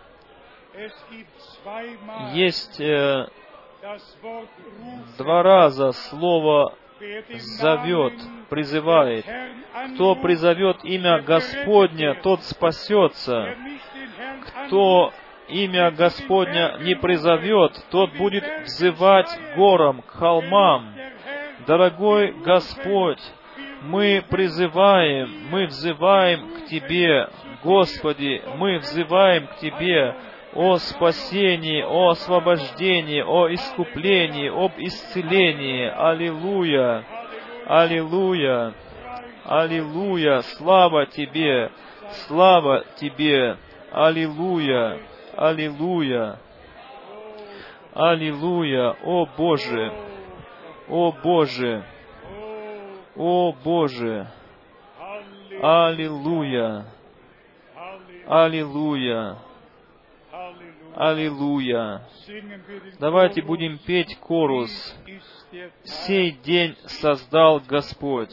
[2.34, 3.28] есть э,
[5.18, 6.74] два раза слово
[7.38, 8.14] зовет,
[8.50, 9.26] призывает.
[9.94, 13.56] Кто призовет имя Господня, тот спасется.
[14.68, 15.14] Кто
[15.50, 20.94] имя Господня не призовет, тот будет взывать горам, к холмам.
[21.68, 23.22] Дорогой Господь,
[23.82, 27.30] мы призываем, мы взываем к Тебе,
[27.64, 30.16] Господи, мы взываем к Тебе
[30.56, 35.86] о спасении, о освобождении, о искуплении, об исцелении.
[35.86, 37.06] Аллилуйя!
[37.68, 38.74] Аллилуйя!
[39.44, 40.42] Аллилуйя!
[40.58, 41.72] Слава Тебе!
[42.28, 43.58] Слава Тебе!
[43.92, 45.02] Аллилуйя!
[45.36, 46.40] Аллилуйя!
[47.94, 48.96] Аллилуйя!
[49.04, 49.92] О Боже!
[50.88, 51.84] О Боже!
[53.18, 54.28] О Боже!
[55.62, 56.86] Аллилуйя!
[58.28, 59.38] Аллилуйя!
[60.96, 62.08] Аллилуйя.
[63.00, 64.96] Давайте будем петь корус.
[65.84, 68.32] Сей день создал Господь.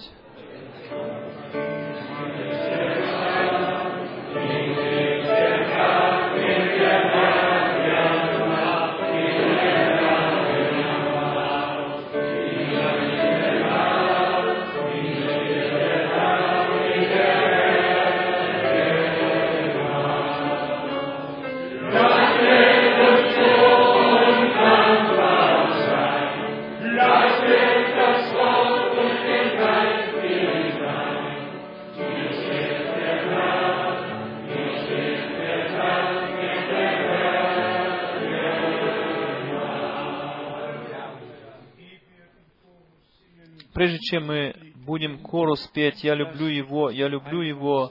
[43.82, 44.54] Прежде чем мы
[44.86, 47.90] будем корус петь «Я люблю Его, я люблю Его»,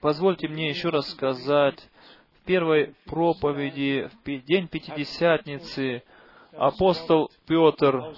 [0.00, 1.78] позвольте мне еще раз сказать,
[2.40, 6.02] в первой проповеди, в день Пятидесятницы,
[6.56, 8.14] апостол Петр,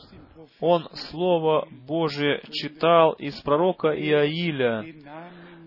[0.61, 4.87] он Слово Божие читал из пророка Иаиля.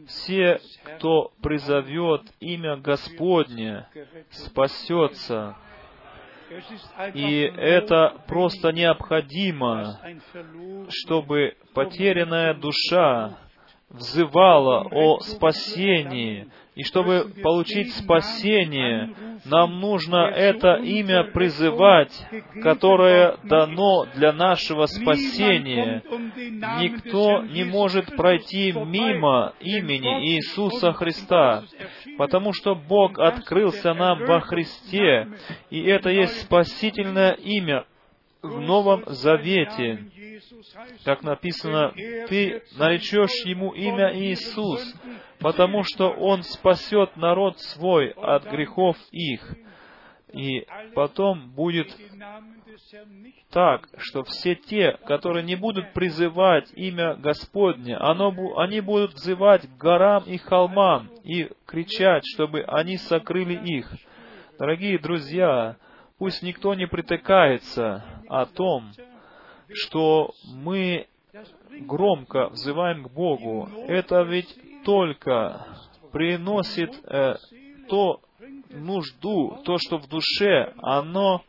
[0.08, 3.90] Все, кто призовет имя Господне,
[4.30, 5.58] спасется.
[7.14, 10.00] И это просто необходимо,
[10.90, 13.38] чтобы потерянная душа
[13.90, 16.48] взывала о спасении.
[16.76, 19.14] И чтобы получить спасение,
[19.46, 22.14] нам нужно это имя призывать,
[22.62, 26.04] которое дано для нашего спасения.
[26.80, 31.64] Никто не может пройти мимо имени Иисуса Христа,
[32.18, 35.28] потому что Бог открылся нам во Христе,
[35.70, 37.86] и это есть спасительное имя
[38.42, 40.06] в Новом Завете.
[41.04, 41.92] Как написано,
[42.28, 44.96] ты наречешь ему имя Иисус,
[45.40, 49.56] потому что он спасет народ свой от грехов их.
[50.34, 51.88] И потом будет
[53.50, 59.78] так, что все те, которые не будут призывать имя Господне, оно, они будут взывать к
[59.78, 63.92] горам и холмам и кричать, чтобы они сокрыли их.
[64.60, 65.78] Дорогие друзья,
[66.20, 68.92] пусть никто не притыкается о том,
[69.74, 71.08] что мы
[71.82, 73.70] громко взываем к Богу.
[73.88, 75.66] Это ведь только
[76.12, 77.36] приносит э,
[77.88, 78.22] то
[78.70, 81.44] нужду, то, что в душе, оно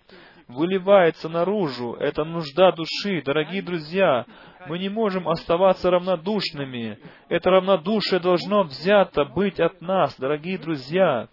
[0.49, 1.95] выливается наружу.
[1.95, 3.23] Это нужда души.
[3.25, 4.27] Дорогие друзья,
[4.67, 6.99] мы не можем оставаться равнодушными.
[7.29, 11.29] Это равнодушие должно взято быть от нас, дорогие друзья.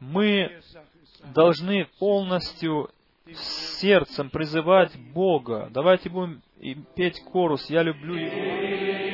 [0.00, 0.60] Мы
[1.34, 2.90] должны полностью
[3.34, 5.68] сердцем призывать Бога.
[5.70, 6.42] Давайте будем
[6.94, 9.05] петь корус «Я люблю Его».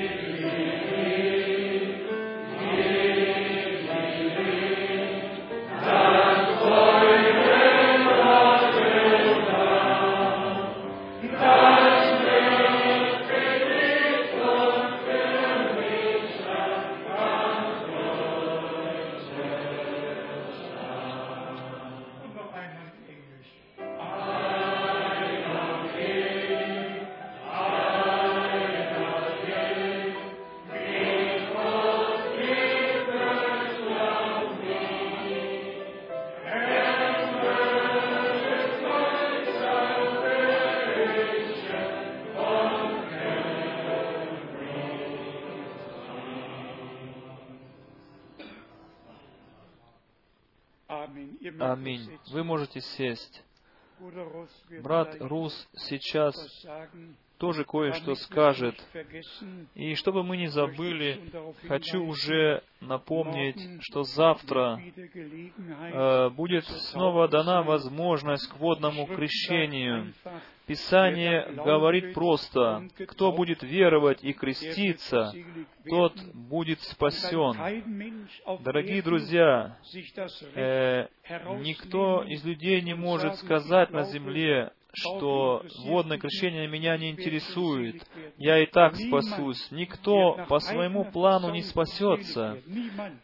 [51.72, 52.18] Аминь.
[52.30, 53.42] Вы можете сесть.
[54.82, 56.36] Брат Рус сейчас
[57.42, 58.76] тоже кое-что скажет.
[59.74, 61.20] И чтобы мы не забыли,
[61.66, 70.14] хочу уже напомнить, что завтра э, будет снова дана возможность к водному крещению.
[70.66, 75.32] Писание говорит просто, кто будет веровать и креститься,
[75.90, 78.28] тот будет спасен.
[78.62, 79.78] Дорогие друзья,
[80.54, 81.08] э,
[81.58, 88.02] никто из людей не может сказать на земле, что водное крещение меня не интересует,
[88.36, 89.70] я и так спасусь.
[89.70, 92.58] Никто по своему плану не спасется.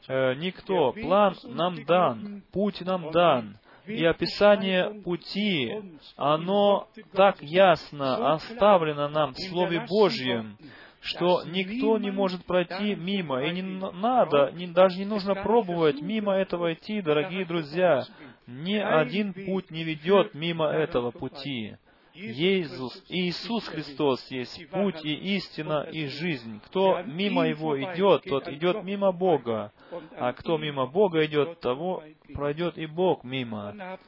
[0.09, 0.93] Э, никто.
[0.93, 3.59] План нам дан, путь нам дан.
[3.87, 5.73] И описание пути,
[6.17, 10.59] оно так ясно оставлено нам в Слове Божьем,
[11.01, 13.43] что никто не может пройти мимо.
[13.45, 18.05] И не надо, не, даже не нужно пробовать мимо этого идти, дорогие друзья.
[18.49, 21.77] Ни один путь не ведет мимо этого пути.
[22.15, 26.59] Иисус, Иисус Христос есть путь и истина и жизнь.
[26.65, 29.71] Кто мимо Его идет, тот идет мимо Бога.
[30.17, 32.03] А кто мимо Бога идет, того
[32.33, 33.99] пройдет и Бог мимо.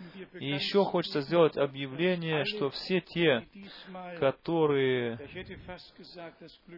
[0.40, 3.46] И еще хочется сделать объявление, что все те,
[4.18, 5.20] которые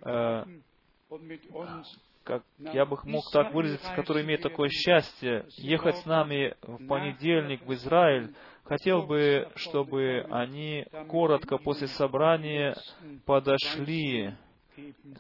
[0.03, 0.45] э,
[2.25, 7.65] как я бы мог так выразиться, который имеет такое счастье, ехать с нами в понедельник
[7.67, 8.35] в Израиль,
[8.65, 12.77] хотел бы, чтобы они коротко после собрания
[13.27, 14.35] подошли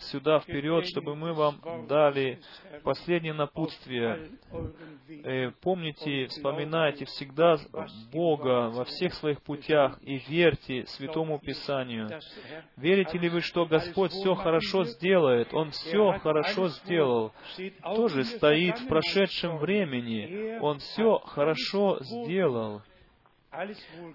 [0.01, 2.41] сюда вперед, чтобы мы вам дали
[2.83, 4.31] последнее напутствие.
[5.24, 7.57] Э, помните, вспоминайте всегда
[8.12, 12.09] Бога во всех своих путях и верьте Святому Писанию.
[12.77, 15.53] Верите ли вы, что Господь все хорошо сделает?
[15.53, 17.33] Он все хорошо сделал.
[17.83, 20.59] Тоже стоит в прошедшем времени.
[20.61, 22.83] Он все хорошо сделал.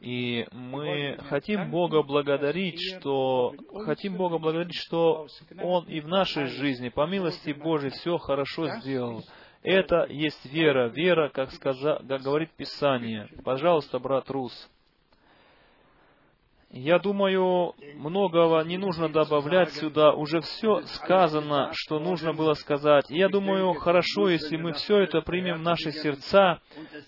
[0.01, 3.53] И мы хотим Бога благодарить, что
[3.85, 5.27] хотим Бога благодарить, что
[5.61, 9.23] Он и в нашей жизни, по милости Божией, все хорошо сделал.
[9.63, 10.87] Это есть вера.
[10.89, 13.27] Вера, как, сказа, как говорит Писание.
[13.43, 14.69] Пожалуйста, брат Рус.
[16.71, 20.11] Я думаю, многого не нужно добавлять сюда.
[20.11, 23.05] Уже все сказано, что нужно было сказать.
[23.09, 26.59] я думаю, хорошо, если мы все это примем в наши сердца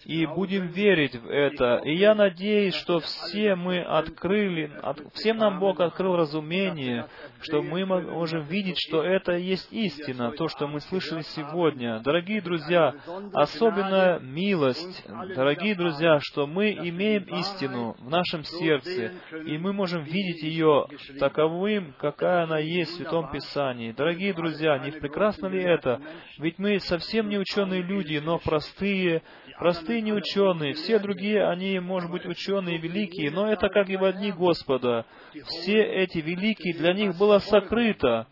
[0.06, 1.82] и будем верить в это.
[1.84, 7.08] И я надеюсь, что все мы открыли, от, всем нам Бог открыл разумение,
[7.42, 12.00] что мы можем видеть, что это есть истина, то, что мы слышали сегодня.
[12.00, 12.96] Дорогие друзья,
[13.34, 15.06] особенная милость,
[15.36, 19.12] дорогие друзья, что мы имеем истину в нашем сердце,
[19.50, 20.86] и мы можем видеть ее
[21.20, 23.92] таковым, какая она есть в Святом Писании.
[23.92, 26.02] Дорогие друзья, не прекрасно ли это?
[26.38, 29.22] Ведь мы совсем не ученые люди, но простые,
[29.58, 30.74] простые не ученые.
[30.74, 35.06] Все другие, они, может быть, ученые великие, но это как и в одни Господа.
[35.46, 38.28] Все эти великие, для них было сокрыто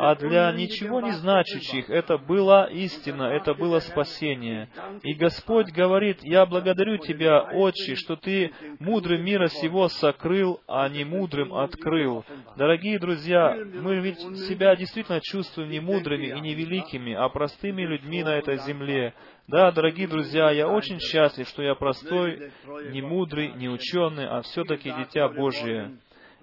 [0.00, 4.68] а для ничего не значащих это была истина, это было спасение.
[5.02, 11.04] И Господь говорит, «Я благодарю Тебя, Отче, что Ты мудрым мира сего сокрыл, а не
[11.04, 12.24] мудрым открыл».
[12.56, 18.22] Дорогие друзья, мы ведь себя действительно чувствуем не мудрыми и не великими, а простыми людьми
[18.22, 19.14] на этой земле.
[19.48, 22.52] Да, дорогие друзья, я очень счастлив, что я простой,
[22.92, 25.98] не мудрый, не ученый, а все-таки дитя Божие.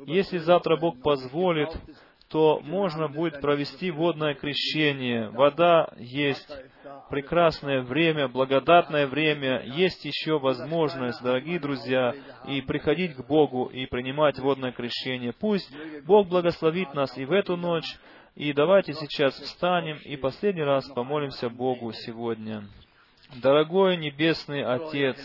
[0.06, 1.70] Если завтра Бог позволит,
[2.30, 5.30] то можно будет провести водное крещение.
[5.30, 6.50] Вода есть
[7.10, 12.14] прекрасное время, благодатное время, есть еще возможность, дорогие друзья,
[12.48, 15.34] и приходить к Богу и принимать водное крещение.
[15.34, 15.72] Пусть
[16.06, 17.98] Бог благословит нас и в эту ночь,
[18.36, 22.64] и давайте сейчас встанем и последний раз помолимся Богу сегодня.
[23.34, 25.18] Дорогой Небесный Отец,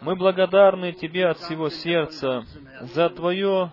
[0.00, 2.44] мы благодарны Тебе от всего сердца
[2.80, 3.70] за Твое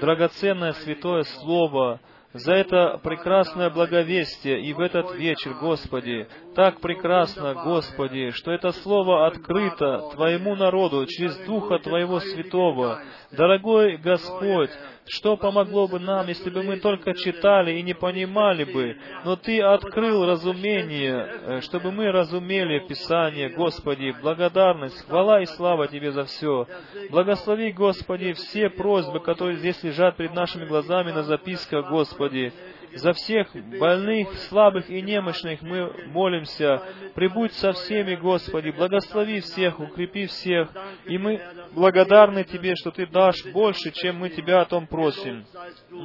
[0.00, 2.00] драгоценное святое Слово,
[2.32, 6.28] за это прекрасное благовестие и в этот вечер, Господи.
[6.54, 13.02] Так прекрасно, Господи, что это Слово открыто Твоему народу через Духа Твоего Святого.
[13.32, 14.70] Дорогой Господь,
[15.06, 19.60] что помогло бы нам, если бы мы только читали и не понимали бы, но Ты
[19.60, 26.66] открыл разумение, э, чтобы мы разумели Писание, Господи, благодарность, хвала и слава Тебе за все.
[27.10, 32.52] Благослови, Господи, все просьбы, которые здесь лежат перед нашими глазами на записках, Господи.
[32.96, 33.48] За всех
[33.78, 36.82] больных, слабых и немощных мы молимся.
[37.14, 40.68] Прибудь со всеми, Господи, благослови всех, укрепи всех.
[41.06, 41.40] И мы
[41.72, 45.44] благодарны Тебе, что Ты дашь больше, чем мы Тебя о том просим.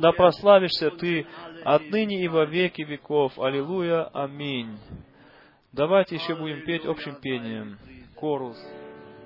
[0.02, 1.28] Да прославишься Ты
[1.64, 3.38] отныне и во веки веков.
[3.40, 4.06] Аллилуйя.
[4.14, 4.78] Аминь.
[5.74, 7.78] Давайте еще будем петь общим пением.
[8.16, 8.58] Корус.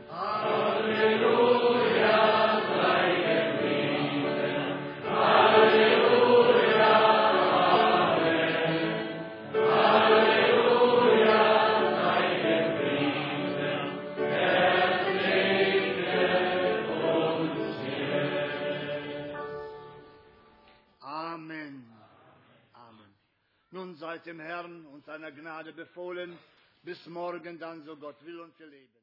[0.09, 1.61] Аллилуйя.
[5.11, 5.50] Nun
[24.01, 26.35] seid dem Herrn und seiner Gnade befohlen,
[26.81, 29.00] bis morgen dann, so Gott will und wir leben.